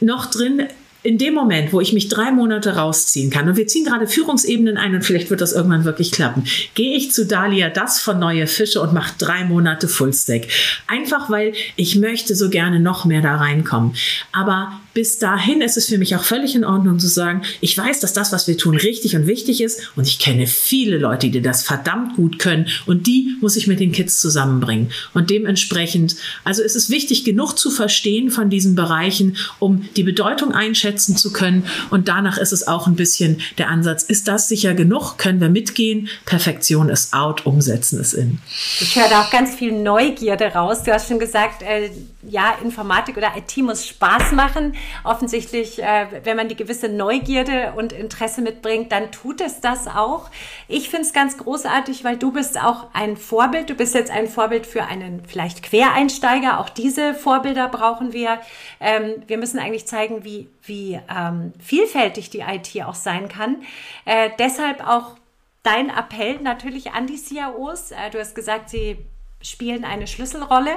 noch 0.00 0.26
drin 0.26 0.68
in 1.04 1.18
dem 1.18 1.34
Moment, 1.34 1.72
wo 1.72 1.82
ich 1.82 1.92
mich 1.92 2.08
drei 2.08 2.32
Monate 2.32 2.76
rausziehen 2.76 3.30
kann, 3.30 3.46
und 3.46 3.56
wir 3.56 3.66
ziehen 3.66 3.84
gerade 3.84 4.06
Führungsebenen 4.06 4.78
ein 4.78 4.94
und 4.94 5.04
vielleicht 5.04 5.28
wird 5.28 5.42
das 5.42 5.52
irgendwann 5.52 5.84
wirklich 5.84 6.10
klappen, 6.10 6.44
gehe 6.74 6.96
ich 6.96 7.12
zu 7.12 7.26
Dalia 7.26 7.68
das 7.68 8.00
von 8.00 8.18
Neue 8.18 8.46
Fische 8.46 8.80
und 8.80 8.94
mache 8.94 9.12
drei 9.18 9.44
Monate 9.44 9.86
Fullstack. 9.86 10.48
Einfach 10.86 11.28
weil 11.28 11.52
ich 11.76 11.96
möchte 11.96 12.34
so 12.34 12.48
gerne 12.48 12.80
noch 12.80 13.04
mehr 13.04 13.20
da 13.20 13.36
reinkommen. 13.36 13.94
Aber 14.32 14.80
bis 14.94 15.18
dahin 15.18 15.60
ist 15.60 15.76
es 15.76 15.86
für 15.86 15.98
mich 15.98 16.14
auch 16.14 16.22
völlig 16.22 16.54
in 16.54 16.64
Ordnung 16.64 16.98
zu 16.98 17.08
sagen, 17.08 17.42
ich 17.60 17.76
weiß, 17.76 18.00
dass 18.00 18.12
das, 18.12 18.32
was 18.32 18.46
wir 18.46 18.56
tun, 18.56 18.76
richtig 18.76 19.16
und 19.16 19.26
wichtig 19.26 19.60
ist 19.60 19.90
und 19.96 20.06
ich 20.06 20.20
kenne 20.20 20.46
viele 20.46 20.98
Leute, 20.98 21.28
die 21.28 21.42
das 21.42 21.64
verdammt 21.64 22.14
gut 22.16 22.38
können 22.38 22.68
und 22.86 23.06
die 23.06 23.36
muss 23.40 23.56
ich 23.56 23.66
mit 23.66 23.80
den 23.80 23.92
Kids 23.92 24.20
zusammenbringen. 24.20 24.92
Und 25.12 25.30
dementsprechend, 25.30 26.16
also 26.44 26.62
ist 26.62 26.76
es 26.76 26.90
wichtig, 26.90 27.24
genug 27.24 27.54
zu 27.54 27.70
verstehen 27.70 28.30
von 28.30 28.50
diesen 28.50 28.76
Bereichen, 28.76 29.36
um 29.58 29.88
die 29.96 30.04
Bedeutung 30.04 30.52
einschätzen 30.52 31.16
zu 31.16 31.32
können 31.32 31.64
und 31.90 32.08
danach 32.08 32.38
ist 32.38 32.52
es 32.52 32.66
auch 32.66 32.86
ein 32.86 32.94
bisschen 32.94 33.40
der 33.58 33.68
Ansatz, 33.68 34.04
ist 34.04 34.28
das 34.28 34.48
sicher 34.48 34.74
genug? 34.74 35.18
Können 35.18 35.40
wir 35.40 35.48
mitgehen? 35.48 36.08
Perfektion 36.24 36.88
ist 36.88 37.12
out, 37.12 37.46
umsetzen 37.46 38.00
ist 38.00 38.14
in. 38.14 38.38
Ich 38.80 38.94
höre 38.94 39.08
da 39.08 39.22
auch 39.22 39.30
ganz 39.30 39.56
viel 39.56 39.72
Neugierde 39.72 40.46
raus. 40.46 40.84
Du 40.84 40.92
hast 40.92 41.08
schon 41.08 41.18
gesagt, 41.18 41.62
äh, 41.62 41.90
ja, 42.28 42.54
Informatik 42.62 43.16
oder 43.16 43.32
IT 43.36 43.56
muss 43.58 43.86
Spaß 43.86 44.32
machen. 44.32 44.74
Offensichtlich, 45.04 45.82
äh, 45.82 46.06
wenn 46.24 46.36
man 46.36 46.48
die 46.48 46.56
gewisse 46.56 46.88
Neugierde 46.88 47.74
und 47.76 47.92
Interesse 47.92 48.42
mitbringt, 48.42 48.92
dann 48.92 49.12
tut 49.12 49.40
es 49.40 49.60
das 49.60 49.86
auch. 49.86 50.30
Ich 50.68 50.88
finde 50.88 51.06
es 51.06 51.12
ganz 51.12 51.38
großartig, 51.38 52.04
weil 52.04 52.16
du 52.16 52.32
bist 52.32 52.62
auch 52.62 52.88
ein 52.92 53.16
Vorbild. 53.16 53.70
Du 53.70 53.74
bist 53.74 53.94
jetzt 53.94 54.10
ein 54.10 54.28
Vorbild 54.28 54.66
für 54.66 54.84
einen 54.84 55.24
vielleicht 55.26 55.62
Quereinsteiger. 55.62 56.60
Auch 56.60 56.68
diese 56.68 57.14
Vorbilder 57.14 57.68
brauchen 57.68 58.12
wir. 58.12 58.40
Ähm, 58.80 59.22
wir 59.26 59.38
müssen 59.38 59.58
eigentlich 59.58 59.86
zeigen, 59.86 60.24
wie, 60.24 60.48
wie 60.62 61.00
ähm, 61.14 61.52
vielfältig 61.58 62.30
die 62.30 62.40
IT 62.40 62.70
auch 62.84 62.94
sein 62.94 63.28
kann. 63.28 63.62
Äh, 64.04 64.30
deshalb 64.38 64.86
auch 64.86 65.16
dein 65.62 65.90
Appell 65.90 66.40
natürlich 66.40 66.92
an 66.92 67.06
die 67.06 67.16
CIOs. 67.16 67.90
Äh, 67.90 68.10
du 68.10 68.20
hast 68.20 68.34
gesagt, 68.34 68.70
sie 68.70 68.98
spielen 69.42 69.84
eine 69.84 70.06
Schlüsselrolle. 70.06 70.76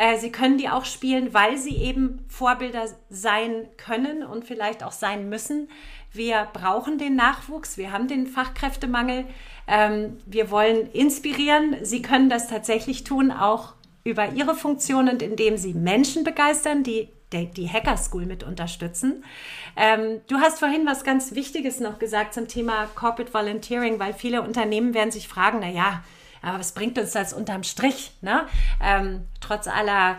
Äh, 0.00 0.16
sie 0.16 0.32
können 0.32 0.56
die 0.56 0.70
auch 0.70 0.86
spielen, 0.86 1.34
weil 1.34 1.58
sie 1.58 1.76
eben 1.76 2.24
Vorbilder 2.26 2.86
sein 3.10 3.68
können 3.76 4.22
und 4.22 4.46
vielleicht 4.46 4.82
auch 4.82 4.92
sein 4.92 5.28
müssen. 5.28 5.68
Wir 6.10 6.48
brauchen 6.54 6.96
den 6.96 7.16
Nachwuchs, 7.16 7.76
wir 7.76 7.92
haben 7.92 8.08
den 8.08 8.26
Fachkräftemangel. 8.26 9.26
Ähm, 9.68 10.16
wir 10.24 10.50
wollen 10.50 10.90
inspirieren. 10.92 11.76
Sie 11.82 12.00
können 12.00 12.30
das 12.30 12.48
tatsächlich 12.48 13.04
tun, 13.04 13.30
auch 13.30 13.74
über 14.02 14.30
ihre 14.30 14.54
Funktion 14.54 15.06
und 15.10 15.20
indem 15.20 15.58
sie 15.58 15.74
Menschen 15.74 16.24
begeistern, 16.24 16.82
die 16.82 17.10
die 17.32 17.68
Hacker 17.68 17.96
School 17.96 18.24
mit 18.24 18.42
unterstützen. 18.42 19.22
Ähm, 19.76 20.22
du 20.28 20.38
hast 20.38 20.58
vorhin 20.58 20.84
was 20.86 21.04
ganz 21.04 21.34
Wichtiges 21.34 21.78
noch 21.78 21.98
gesagt 21.98 22.32
zum 22.34 22.48
Thema 22.48 22.86
Corporate 22.94 23.32
Volunteering, 23.32 24.00
weil 24.00 24.14
viele 24.14 24.42
Unternehmen 24.42 24.94
werden 24.94 25.12
sich 25.12 25.28
fragen, 25.28 25.58
na 25.60 25.68
ja, 25.68 26.02
aber 26.42 26.58
was 26.58 26.72
bringt 26.72 26.98
uns 26.98 27.12
das 27.12 27.32
unterm 27.32 27.62
Strich? 27.62 28.12
Ne? 28.20 28.46
Ähm, 28.82 29.28
trotz 29.40 29.68
aller 29.68 30.16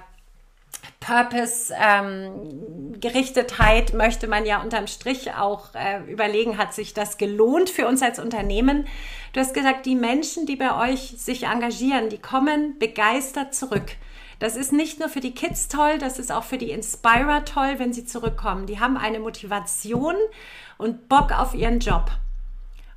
Purpose-Gerichtetheit 1.00 3.92
ähm, 3.92 3.98
möchte 3.98 4.28
man 4.28 4.46
ja 4.46 4.62
unterm 4.62 4.88
Strich 4.88 5.34
auch 5.34 5.74
äh, 5.74 6.00
überlegen, 6.12 6.58
hat 6.58 6.74
sich 6.74 6.94
das 6.94 7.18
gelohnt 7.18 7.70
für 7.70 7.88
uns 7.88 8.02
als 8.02 8.20
Unternehmen? 8.20 8.88
Du 9.34 9.40
hast 9.40 9.54
gesagt, 9.54 9.86
die 9.86 9.96
Menschen, 9.96 10.46
die 10.46 10.56
bei 10.56 10.92
euch 10.92 11.16
sich 11.18 11.44
engagieren, 11.44 12.10
die 12.10 12.20
kommen 12.20 12.78
begeistert 12.80 13.56
zurück. 13.56 13.96
Das 14.40 14.56
ist 14.56 14.74
nicht 14.74 15.00
nur 15.00 15.10
für 15.10 15.20
die 15.20 15.36
Kids 15.36 15.68
toll, 15.68 16.00
das 16.00 16.18
ist 16.18 16.32
auch 16.32 16.44
für 16.44 16.58
die 16.58 16.72
Inspirer 16.72 17.46
toll, 17.46 17.76
wenn 17.78 17.94
sie 17.94 18.06
zurückkommen. 18.06 18.66
Die 18.66 18.80
haben 18.80 18.98
eine 18.98 19.20
Motivation 19.20 20.16
und 20.78 21.10
Bock 21.10 21.32
auf 21.32 21.54
ihren 21.54 21.80
Job. 21.80 22.10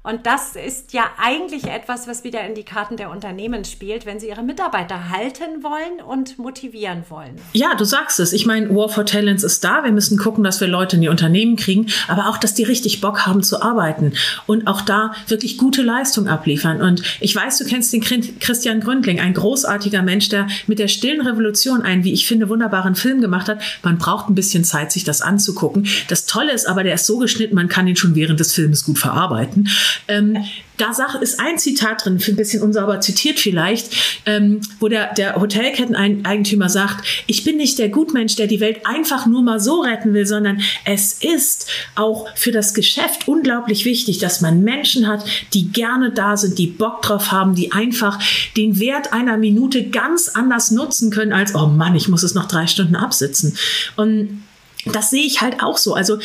Und 0.07 0.27
das 0.27 0.55
ist 0.55 0.93
ja 0.93 1.05
eigentlich 1.17 1.65
etwas, 1.65 2.07
was 2.07 2.25
wieder 2.25 2.47
in 2.47 2.55
die 2.55 2.63
Karten 2.63 2.99
der 2.99 3.11
Unternehmen 3.11 3.65
spielt, 3.65 4.05
wenn 4.05 4.21
sie 4.21 4.29
ihre 4.29 4.43
Mitarbeiter 4.43 5.09
halten 5.09 5.63
wollen 5.63 6.05
und 6.07 6.39
motivieren 6.39 7.05
wollen. 7.09 7.37
Ja, 7.55 7.75
du 7.75 7.85
sagst 7.85 8.21
es. 8.21 8.35
Ich 8.35 8.45
meine, 8.45 8.69
War 8.69 8.91
for 8.91 9.07
Talents 9.07 9.43
ist 9.45 9.65
da. 9.65 9.83
Wir 9.83 9.93
müssen 9.93 10.19
gucken, 10.19 10.45
dass 10.45 10.61
wir 10.61 10.69
Leute 10.69 10.97
in 10.97 11.03
die 11.03 11.09
Unternehmen 11.09 11.57
kriegen, 11.57 11.87
aber 12.07 12.29
auch, 12.29 12.37
dass 12.37 12.53
die 12.53 12.65
richtig 12.65 13.01
Bock 13.01 13.25
haben 13.25 13.43
zu 13.43 13.63
arbeiten 13.63 14.13
und 14.47 14.67
auch 14.67 14.83
da 14.83 15.15
wirklich 15.29 15.57
gute 15.57 15.81
Leistung 15.81 16.29
abliefern. 16.29 16.83
Und 16.83 17.03
ich 17.21 17.35
weiß, 17.35 17.57
du 17.57 17.65
kennst 17.65 17.91
den 17.95 18.03
Christian 18.03 18.81
Gründling, 18.81 19.21
ein 19.21 19.33
großartiger 19.33 20.03
Mensch, 20.03 20.29
der 20.29 20.49
mit 20.67 20.81
der 20.81 20.89
stillen 20.89 21.27
Revolution 21.27 21.81
einen, 21.81 22.05
wie 22.05 22.13
ich 22.13 22.27
finde, 22.27 22.51
wunderbaren 22.51 22.95
Film 22.95 23.23
gemacht 23.23 23.49
hat. 23.49 23.63
Man 23.83 23.97
braucht 23.97 24.29
ein 24.29 24.35
bisschen 24.35 24.65
Zeit, 24.65 24.93
sich 24.93 25.05
das 25.05 25.23
anzugucken. 25.23 25.87
Das 26.09 26.27
Tolle 26.27 26.53
ist 26.53 26.67
aber, 26.67 26.85
der 26.85 26.93
ist 26.93 27.07
so 27.07 27.17
geschnitten, 27.17 27.55
man 27.55 27.69
kann 27.69 27.89
ihn 27.89 27.97
schon 27.97 28.15
während 28.15 28.39
des 28.39 28.53
Filmes 28.53 28.85
gut 28.85 28.99
verarbeiten. 28.99 29.71
Ähm, 30.09 30.45
da 30.77 30.93
sag, 30.93 31.15
ist 31.23 31.39
ein 31.39 31.59
Zitat 31.59 32.05
drin, 32.05 32.21
ein 32.27 32.37
bisschen 32.37 32.63
unsauber 32.63 33.01
zitiert 33.01 33.39
vielleicht, 33.39 33.95
ähm, 34.27 34.61
wo 34.81 34.89
der, 34.89 35.15
der 35.15 35.37
Hotelketteneigentümer 35.37 36.69
sagt, 36.69 37.07
ich 37.27 37.45
bin 37.45 37.57
nicht 37.57 37.79
der 37.79 37.89
Gutmensch, 37.91 38.35
der 38.37 38.49
die 38.49 38.61
Welt 38.61 38.85
einfach 38.85 39.27
nur 39.27 39.43
mal 39.43 39.61
so 39.61 39.83
retten 39.83 40.15
will, 40.15 40.27
sondern 40.27 40.61
es 40.85 41.13
ist 41.23 41.71
auch 41.95 42.27
für 42.35 42.51
das 42.51 42.75
Geschäft 42.75 43.29
unglaublich 43.29 43.85
wichtig, 43.85 44.19
dass 44.19 44.41
man 44.41 44.65
Menschen 44.65 45.07
hat, 45.07 45.25
die 45.53 45.69
gerne 45.69 46.11
da 46.11 46.37
sind, 46.37 46.59
die 46.59 46.67
Bock 46.67 47.03
drauf 47.03 47.31
haben, 47.31 47.55
die 47.55 47.73
einfach 47.73 48.19
den 48.57 48.81
Wert 48.81 49.13
einer 49.13 49.37
Minute 49.37 49.91
ganz 49.91 50.29
anders 50.29 50.73
nutzen 50.73 51.11
können 51.11 51.33
als, 51.33 51.55
oh 51.55 51.67
Mann, 51.67 51.95
ich 51.95 52.09
muss 52.09 52.25
es 52.25 52.35
noch 52.35 52.49
drei 52.49 52.67
Stunden 52.67 52.97
absitzen. 52.97 53.57
Und 53.97 54.43
das 54.87 55.11
sehe 55.11 55.25
ich 55.25 55.41
halt 55.41 55.63
auch 55.63 55.79
so. 55.79 55.95
Also 55.95 56.19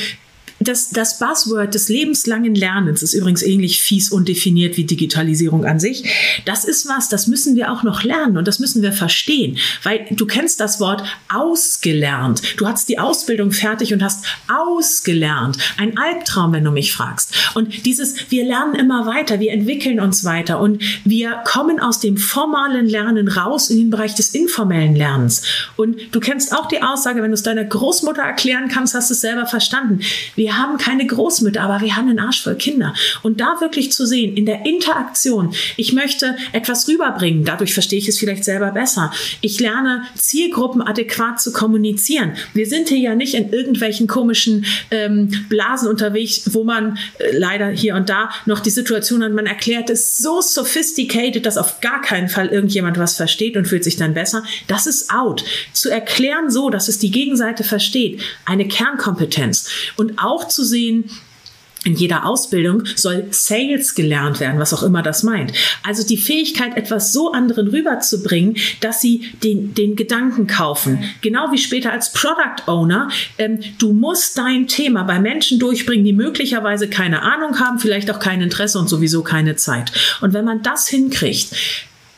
das, 0.60 0.90
das 0.90 1.20
Buzzword 1.20 1.74
des 1.74 1.90
lebenslangen 1.90 2.54
Lernens 2.54 3.02
ist 3.02 3.14
übrigens 3.14 3.42
ähnlich 3.42 3.82
fies 3.82 4.12
und 4.12 4.28
definiert 4.28 4.78
wie 4.78 4.84
Digitalisierung 4.84 5.66
an 5.66 5.80
sich. 5.80 6.04
Das 6.46 6.66
ist 6.66 6.88
was, 6.88 7.10
das 7.10 7.28
müssen 7.28 7.56
wir 7.56 7.72
auch 7.72 7.84
noch 7.84 8.04
lernen 8.04 8.38
und 8.38 8.48
das 8.48 8.60
müssen 8.60 8.82
wir 8.82 8.92
verstehen, 8.92 9.58
weil 9.84 10.06
du 10.12 10.26
kennst 10.26 10.60
das 10.60 10.80
Wort 10.80 11.04
ausgelernt. 11.34 12.42
Du 12.58 12.68
hast 12.68 12.90
die 12.90 13.00
Ausbildung 13.00 13.52
fertig 13.52 13.94
und 13.94 14.04
hast 14.04 14.26
ausgelernt. 14.48 15.58
Ein 15.78 15.98
Albtraum, 15.98 16.54
wenn 16.54 16.64
du 16.64 16.72
mich 16.72 16.92
fragst. 16.92 17.34
Und 17.56 17.86
dieses, 17.86 18.30
wir 18.30 18.46
lernen 18.46 18.76
immer 18.76 19.06
weiter, 19.06 19.40
wir 19.40 19.52
entwickeln 19.52 20.00
uns 20.00 20.26
weiter 20.26 20.60
und 20.60 20.82
wir 21.06 21.42
kommen 21.46 21.80
aus 21.80 22.00
dem 22.00 22.18
formalen 22.18 22.86
Lernen 22.86 23.28
raus 23.28 23.70
in 23.70 23.78
den 23.78 23.90
Bereich 23.90 24.16
des 24.16 24.36
informellen 24.36 24.96
Lernens. 24.96 25.44
Und 25.78 25.98
du 26.12 26.20
kennst 26.20 26.56
auch 26.56 26.68
die 26.68 26.82
Aussage, 26.82 27.22
wenn 27.22 27.32
du 27.32 27.36
es 27.36 27.44
deiner 27.44 27.64
Großmutter 27.64 28.22
erklären 28.22 28.68
kannst, 28.68 28.94
hast 28.94 29.10
du 29.10 29.14
es 29.14 29.22
selber 29.22 29.46
verstanden. 29.46 30.02
Wir 30.36 30.49
wir 30.50 30.58
haben 30.58 30.80
keine 30.80 31.06
Großmütter, 31.06 31.62
aber 31.62 31.80
wir 31.82 31.96
haben 31.96 32.10
einen 32.10 32.18
Arsch 32.18 32.42
voll 32.42 32.56
Kinder. 32.56 32.96
Und 33.22 33.40
da 33.40 33.58
wirklich 33.62 33.92
zu 33.92 34.08
sehen, 34.08 34.36
in 34.36 34.48
der 34.48 34.66
Interaktion, 34.66 35.54
ich 35.78 35.94
möchte 35.94 36.36
etwas 36.54 36.88
rüberbringen, 36.88 37.46
dadurch 37.46 37.76
verstehe 37.76 38.00
ich 38.00 38.08
es 38.08 38.18
vielleicht 38.18 38.44
selber 38.44 38.72
besser. 38.72 39.12
Ich 39.42 39.60
lerne 39.60 40.06
Zielgruppen 40.16 40.82
adäquat 40.82 41.40
zu 41.40 41.54
kommunizieren. 41.54 42.34
Wir 42.56 42.66
sind 42.66 42.90
hier 42.90 42.98
ja 42.98 43.14
nicht 43.14 43.36
in 43.36 43.54
irgendwelchen 43.54 44.08
komischen 44.08 44.66
ähm, 44.90 45.30
Blasen 45.50 45.88
unterwegs, 45.88 46.50
wo 46.52 46.64
man 46.64 46.98
äh, 47.20 47.38
leider 47.38 47.68
hier 47.68 47.94
und 47.94 48.10
da 48.10 48.32
noch 48.48 48.60
die 48.60 48.72
Situation 48.72 49.24
hat, 49.24 49.32
man 49.32 49.46
erklärt 49.46 49.92
es 49.92 50.18
so 50.18 50.42
sophisticated, 50.42 51.46
dass 51.46 51.60
auf 51.60 51.80
gar 51.80 52.02
keinen 52.02 52.28
Fall 52.28 52.48
irgendjemand 52.48 52.98
was 52.98 53.18
versteht 53.18 53.56
und 53.56 53.68
fühlt 53.68 53.84
sich 53.84 53.98
dann 53.98 54.16
besser. 54.16 54.44
Das 54.66 54.88
ist 54.88 55.12
out. 55.12 55.44
Zu 55.74 55.92
erklären 55.92 56.50
so, 56.50 56.72
dass 56.72 56.88
es 56.88 56.98
die 56.98 57.12
Gegenseite 57.12 57.64
versteht, 57.64 58.22
eine 58.46 58.68
Kernkompetenz. 58.68 59.70
Und 59.96 60.18
auch 60.18 60.39
auch 60.40 60.48
zu 60.48 60.64
sehen, 60.64 61.10
in 61.86 61.96
jeder 61.96 62.26
Ausbildung 62.26 62.84
soll 62.96 63.28
Sales 63.32 63.96
gelernt 63.96 64.42
werden, 64.42 64.60
was 64.60 64.74
auch 64.74 64.84
immer 64.84 65.02
das 65.02 65.24
meint. 65.24 65.54
Also 65.82 66.06
die 66.06 66.18
Fähigkeit, 66.18 66.76
etwas 66.76 67.14
so 67.14 67.32
anderen 67.32 67.70
rüberzubringen, 67.70 68.58
dass 68.82 69.00
sie 69.00 69.32
den, 69.44 69.74
den 69.74 69.96
Gedanken 69.96 70.46
kaufen. 70.46 71.04
Genau 71.22 71.52
wie 71.52 71.58
später 71.58 71.94
als 71.94 72.12
Product 72.12 72.68
Owner. 72.68 73.10
Ähm, 73.38 73.60
du 73.78 73.94
musst 73.94 74.38
dein 74.38 74.68
Thema 74.68 75.04
bei 75.04 75.20
Menschen 75.20 75.58
durchbringen, 75.58 76.04
die 76.04 76.14
möglicherweise 76.14 76.90
keine 76.90 77.22
Ahnung 77.22 77.60
haben, 77.60 77.80
vielleicht 77.80 78.12
auch 78.12 78.20
kein 78.20 78.42
Interesse 78.42 78.78
und 78.78 78.90
sowieso 78.90 79.24
keine 79.24 79.56
Zeit. 79.56 79.92
Und 80.20 80.34
wenn 80.34 80.44
man 80.44 80.62
das 80.62 80.90
hinkriegt, 80.90 81.56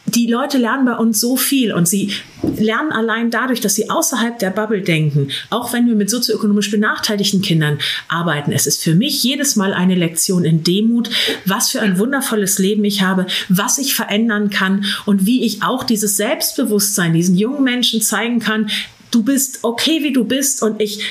die 0.06 0.28
Leute 0.28 0.58
lernen 0.58 0.86
bei 0.86 0.96
uns 0.96 1.20
so 1.20 1.38
viel 1.38 1.74
und 1.74 1.88
sie 1.88 2.12
lernen 2.58 2.92
allein 2.92 3.32
dadurch, 3.32 3.62
dass 3.62 3.76
sie 3.76 3.90
außerhalb 3.90 4.40
der 4.40 4.50
Bubble 4.50 4.82
denken, 4.82 5.30
auch 5.50 5.74
wenn 5.74 5.88
wir 5.88 5.96
mit 5.96 6.10
sozioökonomisch 6.10 6.72
benachteiligten 6.72 7.42
Kindern 7.42 7.80
arbeiten. 8.08 8.52
Es 8.52 8.68
ist 8.68 8.84
für 8.84 8.96
mich 8.96 9.24
jedes 9.24 9.56
Mal 9.56 9.74
eine 9.74 9.96
Lektion 9.96 10.44
in 10.44 10.64
Demut, 10.64 11.10
was 11.46 11.70
für 11.70 11.82
ein 11.82 11.98
wundervolles 11.98 12.60
Leben 12.60 12.84
ich 12.84 13.02
habe, 13.02 13.26
was 13.48 13.78
ich 13.78 13.94
verändern 13.94 14.50
kann 14.50 14.86
und 15.06 15.26
wie 15.26 15.46
ich 15.46 15.64
auch 15.64 15.84
dieses 15.84 16.18
Selbstbewusstsein 16.18 17.14
diesen 17.14 17.38
jungen 17.38 17.64
Menschen 17.64 18.02
zeigen 18.02 18.40
kann, 18.40 18.70
du 19.12 19.24
bist 19.24 19.60
okay, 19.64 20.04
wie 20.04 20.14
du 20.14 20.24
bist 20.24 20.64
und 20.64 20.82
ich 20.82 21.04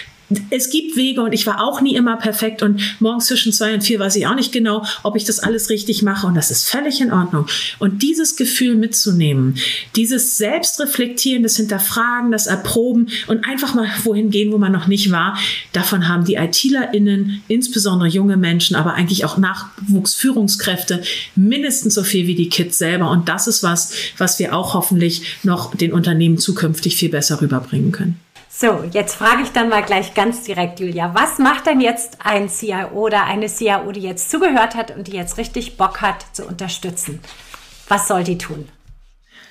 es 0.50 0.70
gibt 0.70 0.96
Wege 0.96 1.22
und 1.22 1.32
ich 1.32 1.46
war 1.46 1.62
auch 1.62 1.80
nie 1.80 1.94
immer 1.94 2.16
perfekt 2.16 2.62
und 2.62 2.80
morgens 3.00 3.26
zwischen 3.26 3.52
zwei 3.52 3.74
und 3.74 3.82
vier 3.82 3.98
weiß 3.98 4.16
ich 4.16 4.26
auch 4.26 4.34
nicht 4.34 4.52
genau, 4.52 4.84
ob 5.02 5.16
ich 5.16 5.24
das 5.24 5.40
alles 5.40 5.70
richtig 5.70 6.02
mache 6.02 6.26
und 6.26 6.34
das 6.34 6.50
ist 6.50 6.68
völlig 6.68 7.00
in 7.00 7.12
Ordnung. 7.12 7.46
Und 7.78 8.02
dieses 8.02 8.36
Gefühl 8.36 8.76
mitzunehmen, 8.76 9.56
dieses 9.96 10.38
Selbstreflektieren, 10.38 11.42
das 11.42 11.56
Hinterfragen, 11.56 12.30
das 12.30 12.46
Erproben 12.46 13.08
und 13.26 13.44
einfach 13.44 13.74
mal 13.74 13.88
wohin 14.04 14.30
gehen, 14.30 14.52
wo 14.52 14.58
man 14.58 14.72
noch 14.72 14.86
nicht 14.86 15.10
war, 15.10 15.36
davon 15.72 16.08
haben 16.08 16.24
die 16.24 16.34
ITlerInnen, 16.34 17.42
insbesondere 17.48 18.08
junge 18.08 18.36
Menschen, 18.36 18.76
aber 18.76 18.94
eigentlich 18.94 19.24
auch 19.24 19.36
Nachwuchsführungskräfte 19.36 21.02
mindestens 21.34 21.94
so 21.94 22.04
viel 22.04 22.26
wie 22.26 22.34
die 22.34 22.48
Kids 22.48 22.78
selber. 22.78 23.10
Und 23.10 23.28
das 23.28 23.46
ist 23.46 23.62
was, 23.62 23.92
was 24.18 24.38
wir 24.38 24.54
auch 24.54 24.74
hoffentlich 24.74 25.38
noch 25.42 25.74
den 25.74 25.92
Unternehmen 25.92 26.38
zukünftig 26.38 26.96
viel 26.96 27.08
besser 27.08 27.40
rüberbringen 27.40 27.92
können. 27.92 28.20
So, 28.52 28.84
jetzt 28.90 29.14
frage 29.14 29.44
ich 29.44 29.50
dann 29.50 29.68
mal 29.68 29.82
gleich 29.82 30.12
ganz 30.12 30.42
direkt, 30.42 30.80
Julia, 30.80 31.14
was 31.14 31.38
macht 31.38 31.66
denn 31.66 31.80
jetzt 31.80 32.18
ein 32.18 32.48
CIO 32.48 32.88
oder 32.88 33.24
eine 33.24 33.46
CIO, 33.46 33.92
die 33.92 34.00
jetzt 34.00 34.28
zugehört 34.28 34.74
hat 34.74 34.90
und 34.90 35.06
die 35.06 35.12
jetzt 35.12 35.38
richtig 35.38 35.76
Bock 35.76 36.00
hat 36.00 36.26
zu 36.32 36.44
unterstützen? 36.44 37.20
Was 37.88 38.08
soll 38.08 38.24
die 38.24 38.38
tun? 38.38 38.68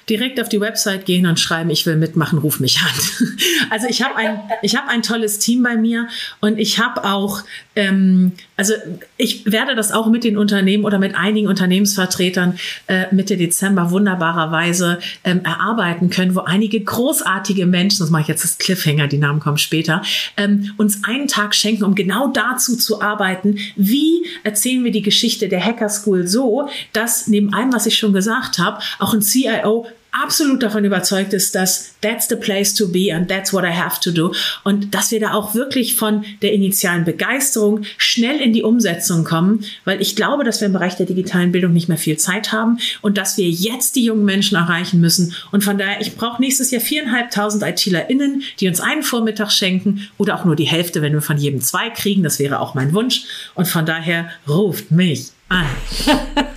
direkt 0.10 0.42
auf 0.42 0.50
die 0.50 0.60
Website 0.60 1.06
gehen 1.06 1.28
und 1.28 1.40
schreiben, 1.40 1.70
ich 1.70 1.86
will 1.86 1.96
mitmachen, 1.96 2.40
ruf 2.40 2.60
mich 2.60 2.80
an. 2.82 2.90
Also 3.72 3.86
ich 3.88 4.02
habe 4.02 4.16
ein, 4.16 4.40
ich 4.64 4.76
ein 4.80 5.04
tolles 5.04 5.38
Team 5.38 5.62
bei 5.62 5.76
mir 5.76 6.08
und 6.40 6.58
ich 6.58 6.80
habe 6.80 7.04
auch 7.04 7.44
ähm, 7.76 8.32
Also 8.60 8.74
ich 9.16 9.50
werde 9.50 9.74
das 9.74 9.94
auch 9.94 10.08
mit 10.08 10.26
den 10.26 10.38
Unternehmen 10.38 10.84
oder 10.84 11.00
mit 11.00 11.16
einigen 11.16 11.48
Unternehmensvertretern 11.48 12.60
äh, 12.88 13.06
Mitte 13.16 13.38
Dezember 13.38 13.90
wunderbarerweise 13.90 15.00
ähm, 15.24 15.40
erarbeiten 15.46 16.10
können, 16.10 16.36
wo 16.36 16.42
einige 16.42 16.82
großartige 16.82 17.66
Menschen, 17.66 18.00
das 18.00 18.10
mache 18.10 18.24
ich 18.24 18.28
jetzt 18.28 18.44
das 18.44 18.58
Cliffhanger, 18.58 19.08
die 19.08 19.18
Namen 19.18 19.40
kommen 19.40 19.58
später, 19.58 20.02
ähm, 20.36 20.74
uns 20.76 21.06
einen 21.06 21.30
Tag 21.30 21.56
schenken, 21.56 21.86
um 21.86 21.96
genau 21.96 22.28
dazu 22.34 22.76
zu 22.76 23.02
arbeiten, 23.02 23.60
wie 23.78 24.26
erzählen 24.44 24.84
wir 24.84 24.92
die 24.92 25.04
Geschichte 25.04 25.48
der 25.48 25.64
Hacker 25.64 25.88
School 25.88 26.28
so, 26.28 26.68
dass 26.92 27.28
neben 27.28 27.54
allem, 27.54 27.72
was 27.72 27.86
ich 27.86 27.98
schon 27.98 28.12
gesagt 28.12 28.60
habe, 28.60 28.82
auch 29.00 29.14
ein 29.14 29.22
CIO 29.22 29.88
absolut 30.22 30.62
davon 30.64 30.86
überzeugt 30.86 31.34
ist, 31.34 31.56
dass 31.56 31.94
that's 32.02 32.28
the 32.28 32.36
place 32.36 32.74
to 32.74 32.88
be 32.88 33.14
and 33.14 33.30
that's 33.30 33.54
what 33.54 33.64
I 33.64 33.72
have 33.72 34.00
to 34.02 34.12
do. 34.12 34.34
Und 34.64 34.94
dass 34.94 35.12
wir 35.12 35.20
da 35.20 35.34
auch 35.34 35.56
wirklich 35.56 35.96
von 35.96 36.24
der 36.42 36.54
initialen 36.54 37.06
Begeisterung 37.06 37.84
schnell 37.98 38.40
in 38.40 38.54
die 38.54 38.64
Umsetzung 38.64 39.24
kommen, 39.24 39.66
weil 39.86 40.02
ich 40.02 40.16
glaube, 40.16 40.44
dass 40.44 40.62
wir 40.62 40.68
im 40.68 40.74
Bereich 40.74 40.96
der 40.96 41.06
digitalen 41.06 41.52
Bildung 41.52 41.74
nicht 41.74 41.90
mehr 41.90 41.98
viel 41.98 42.18
Zeit 42.18 42.52
haben 42.52 42.80
und 43.02 43.18
dass 43.18 43.38
wir 43.38 43.50
jetzt 43.50 43.96
die 43.96 44.06
jungen 44.06 44.26
Menschen 44.26 44.56
erreichen 44.56 45.00
müssen. 45.00 45.34
Und 45.52 45.64
von 45.64 45.78
daher, 45.78 46.02
ich 46.02 46.16
brauche 46.16 46.42
nächstes 46.42 46.72
Jahr 46.72 46.82
viereinhalbtausend 46.82 47.64
ITlerInnen, 47.64 48.44
die 48.60 48.68
uns 48.68 48.80
einen 48.80 49.04
Vormittag 49.04 49.52
schenken 49.52 50.08
oder 50.18 50.36
auch 50.36 50.46
nur 50.46 50.56
die 50.56 50.66
Hälfte, 50.66 51.02
wenn 51.02 51.14
wir 51.14 51.22
von 51.22 51.38
jedem 51.38 51.62
zwei 51.62 51.90
kriegen. 51.90 52.24
Das 52.24 52.40
wäre 52.40 52.60
auch 52.60 52.76
mein 52.76 52.94
Wunsch. 52.94 53.24
Und 53.56 53.68
von 53.68 53.86
daher 53.86 54.30
ruft 54.48 54.92
mich 54.92 55.32
an. 55.50 55.66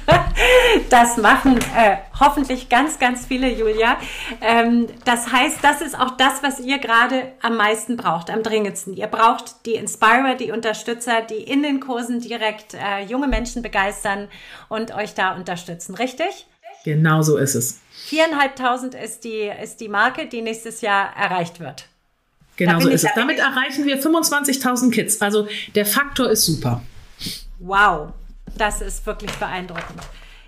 Das 0.89 1.17
machen 1.17 1.59
äh, 1.77 1.97
hoffentlich 2.19 2.69
ganz, 2.69 2.99
ganz 2.99 3.27
viele, 3.27 3.51
Julia. 3.51 3.97
Ähm, 4.41 4.89
das 5.05 5.33
heißt, 5.33 5.59
das 5.63 5.81
ist 5.81 5.99
auch 5.99 6.17
das, 6.17 6.43
was 6.43 6.61
ihr 6.61 6.79
gerade 6.79 7.33
am 7.41 7.57
meisten 7.57 7.97
braucht, 7.97 8.31
am 8.31 8.43
dringendsten. 8.43 8.95
Ihr 8.95 9.07
braucht 9.07 9.67
die 9.67 9.75
Inspirer, 9.75 10.35
die 10.35 10.51
Unterstützer, 10.51 11.23
die 11.23 11.43
in 11.43 11.63
den 11.63 11.81
Kursen 11.81 12.21
direkt 12.21 12.75
äh, 12.75 13.05
junge 13.05 13.29
Menschen 13.29 13.63
begeistern 13.63 14.29
und 14.69 14.95
euch 14.95 15.15
da 15.15 15.35
unterstützen. 15.35 15.95
Richtig? 15.95 16.47
Genau 16.85 17.23
so 17.23 17.37
ist 17.37 17.55
es. 17.55 17.81
Viereinhalbtausend 18.07 18.95
ist 18.95 19.25
die, 19.25 19.51
ist 19.63 19.81
die 19.81 19.89
Marke, 19.89 20.27
die 20.27 20.43
nächstes 20.43 20.81
Jahr 20.81 21.17
erreicht 21.17 21.61
wird. 21.61 21.87
Genau 22.57 22.81
so 22.81 22.89
ist 22.89 23.05
es. 23.05 23.11
Damit 23.15 23.39
erreichen 23.39 23.87
wir 23.87 24.01
25.000 24.01 24.91
Kids. 24.91 25.23
Also 25.23 25.49
der 25.75 25.87
Faktor 25.87 26.29
ist 26.31 26.45
super. 26.45 26.83
Wow, 27.61 28.13
das 28.57 28.81
ist 28.81 29.07
wirklich 29.07 29.33
beeindruckend. 29.33 30.03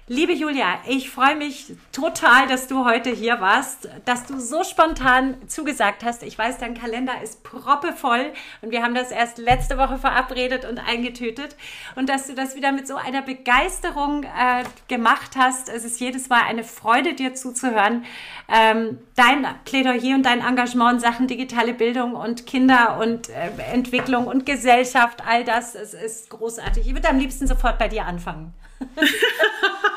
Liebe 0.07 0.35
Julia, 0.35 0.81
ich 0.87 1.09
freue 1.09 1.35
mich 1.35 1.73
total, 1.91 2.47
dass 2.47 2.67
du 2.67 2.85
heute 2.85 3.09
hier 3.09 3.41
warst, 3.41 3.89
dass 4.05 4.27
du 4.27 4.39
so 4.39 4.63
spontan 4.63 5.39
zugesagt 5.49 6.05
hast. 6.05 6.23
Ich 6.25 6.37
weiß, 6.37 6.59
dein 6.59 6.75
Kalender 6.79 7.23
ist 7.23 7.43
proppevoll 7.43 8.35
und 8.61 8.71
wir 8.71 8.83
haben 8.83 8.95
das 8.95 9.11
erst 9.11 9.39
letzte 9.39 9.79
Woche 9.79 9.97
verabredet 9.97 10.67
und 10.67 10.79
eingetütet 10.79 11.57
und 11.97 12.11
dass 12.11 12.27
du 12.27 12.35
das 12.35 12.55
wieder 12.55 12.71
mit 12.71 12.87
so 12.87 12.97
einer 12.97 13.23
Begeisterung 13.23 14.25
äh, 14.25 14.65
gemacht 14.89 15.37
hast. 15.39 15.71
Es 15.71 15.87
ist 15.87 15.99
jedes 16.01 16.29
Mal 16.29 16.43
eine 16.43 16.65
Freude, 16.65 17.15
dir 17.15 17.33
zuzuhören. 17.33 18.05
Ähm, 18.47 18.99
dein 19.17 19.47
Plädoyer 19.65 20.17
und 20.17 20.25
dein 20.25 20.41
Engagement 20.41 20.97
in 20.97 21.01
Sachen 21.01 21.29
digitale 21.29 21.73
Bildung 21.73 22.15
und 22.15 22.47
Kinder 22.47 22.99
und 23.01 23.31
äh, 23.31 23.49
Entwicklung 23.73 24.27
und 24.27 24.45
Gesellschaft, 24.45 25.23
all 25.27 25.45
das, 25.45 25.75
es 25.75 25.95
ist 25.95 26.29
großartig. 26.29 26.89
Ich 26.89 26.93
würde 26.93 27.09
am 27.09 27.17
liebsten 27.17 27.47
sofort 27.47 27.79
bei 27.79 27.89
dir 27.89 28.05
anfangen. 28.05 28.53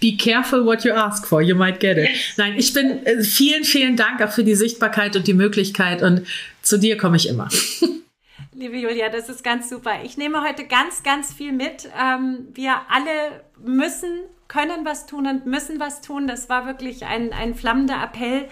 Be 0.00 0.16
careful 0.16 0.64
what 0.64 0.84
you 0.84 0.92
ask 0.92 1.26
for, 1.26 1.42
you 1.42 1.54
might 1.54 1.80
get 1.80 1.98
it. 1.98 2.08
Nein, 2.36 2.54
ich 2.56 2.72
bin 2.72 3.04
äh, 3.06 3.22
vielen, 3.22 3.64
vielen 3.64 3.96
Dank 3.96 4.22
auch 4.22 4.30
für 4.30 4.44
die 4.44 4.54
Sichtbarkeit 4.54 5.16
und 5.16 5.26
die 5.26 5.34
Möglichkeit 5.34 6.02
und 6.02 6.26
zu 6.62 6.78
dir 6.78 6.96
komme 6.96 7.16
ich 7.16 7.28
immer. 7.28 7.48
Liebe 8.52 8.76
Julia, 8.76 9.08
das 9.08 9.28
ist 9.28 9.42
ganz 9.42 9.70
super. 9.70 10.02
Ich 10.04 10.18
nehme 10.18 10.42
heute 10.42 10.66
ganz, 10.66 11.02
ganz 11.02 11.32
viel 11.32 11.52
mit. 11.52 11.88
Ähm, 11.98 12.48
wir 12.52 12.82
alle 12.90 13.42
müssen, 13.64 14.20
können 14.48 14.84
was 14.84 15.06
tun 15.06 15.26
und 15.26 15.46
müssen 15.46 15.80
was 15.80 16.02
tun. 16.02 16.26
Das 16.26 16.48
war 16.48 16.66
wirklich 16.66 17.06
ein, 17.06 17.32
ein 17.32 17.54
flammender 17.54 18.02
Appell. 18.02 18.48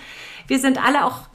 Wir 0.47 0.59
sind 0.61 0.83
alle 0.83 1.05
auch 1.05 1.29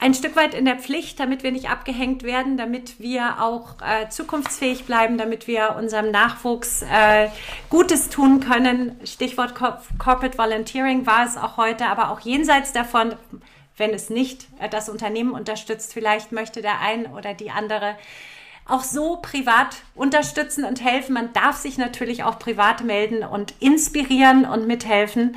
ein 0.00 0.14
Stück 0.14 0.36
weit 0.36 0.54
in 0.54 0.64
der 0.64 0.76
Pflicht, 0.76 1.18
damit 1.18 1.42
wir 1.42 1.50
nicht 1.50 1.70
abgehängt 1.70 2.22
werden, 2.22 2.56
damit 2.56 3.00
wir 3.00 3.42
auch 3.42 3.76
äh, 3.82 4.08
zukunftsfähig 4.08 4.84
bleiben, 4.84 5.18
damit 5.18 5.46
wir 5.46 5.74
unserem 5.76 6.10
Nachwuchs 6.10 6.82
äh, 6.82 7.28
Gutes 7.68 8.08
tun 8.08 8.40
können. 8.40 8.98
Stichwort 9.04 9.54
Corporate 9.54 10.38
Volunteering 10.38 11.06
war 11.06 11.26
es 11.26 11.36
auch 11.36 11.56
heute, 11.56 11.86
aber 11.86 12.10
auch 12.10 12.20
jenseits 12.20 12.72
davon, 12.72 13.14
wenn 13.76 13.90
es 13.90 14.08
nicht 14.08 14.46
äh, 14.60 14.68
das 14.68 14.88
Unternehmen 14.88 15.32
unterstützt, 15.32 15.92
vielleicht 15.92 16.30
möchte 16.30 16.62
der 16.62 16.80
ein 16.80 17.06
oder 17.06 17.34
die 17.34 17.50
andere 17.50 17.96
auch 18.68 18.82
so 18.82 19.16
privat 19.16 19.76
unterstützen 19.94 20.64
und 20.64 20.84
helfen. 20.84 21.14
Man 21.14 21.32
darf 21.32 21.56
sich 21.56 21.78
natürlich 21.78 22.22
auch 22.22 22.38
privat 22.38 22.84
melden 22.84 23.24
und 23.24 23.54
inspirieren 23.60 24.44
und 24.44 24.66
mithelfen. 24.66 25.36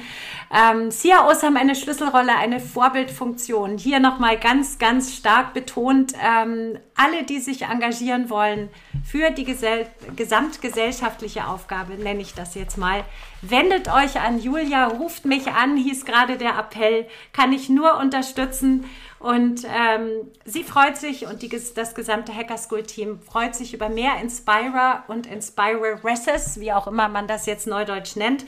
Ähm, 0.54 0.92
CIOs 0.92 1.42
haben 1.42 1.56
eine 1.56 1.76
Schlüsselrolle, 1.76 2.36
eine 2.36 2.60
Vorbildfunktion. 2.60 3.78
Hier 3.78 4.00
nochmal 4.00 4.38
ganz, 4.38 4.80
ganz 4.80 5.16
stark 5.16 5.54
betont, 5.54 6.14
ähm, 6.22 6.78
alle, 6.96 7.24
die 7.24 7.40
sich 7.40 7.64
engagieren 7.64 8.30
wollen 8.30 8.70
für 9.04 9.32
die 9.32 9.46
gesell 9.46 9.88
gesamtgesellschaftliche 10.16 11.48
Aufgabe, 11.48 11.94
nenne 11.94 12.22
ich 12.22 12.34
das 12.34 12.54
jetzt 12.54 12.78
mal, 12.78 13.04
wendet 13.42 13.88
euch 13.88 14.20
an 14.20 14.40
Julia, 14.40 14.88
ruft 14.88 15.26
mich 15.26 15.48
an, 15.48 15.78
hieß 15.78 16.06
gerade 16.06 16.38
der 16.38 16.60
Appell, 16.60 17.08
kann 17.32 17.54
ich 17.54 17.70
nur 17.70 17.98
unterstützen. 17.98 18.86
Und 19.22 19.66
ähm, 19.66 20.32
sie 20.46 20.64
freut 20.64 20.98
sich 20.98 21.28
und 21.28 21.44
die, 21.44 21.50
das 21.50 21.94
gesamte 21.94 22.36
Hacker 22.36 22.58
School 22.58 22.82
Team 22.82 23.22
freut 23.22 23.54
sich 23.54 23.72
über 23.76 23.88
mehr 23.88 24.20
Inspirer 24.20 25.04
und 25.08 25.28
Inspireresses, 25.28 26.60
wie 26.60 26.74
auch 26.74 26.88
immer 26.88 27.08
man 27.08 27.28
das 27.28 27.46
jetzt 27.46 27.68
neudeutsch 27.68 28.16
nennt. 28.16 28.46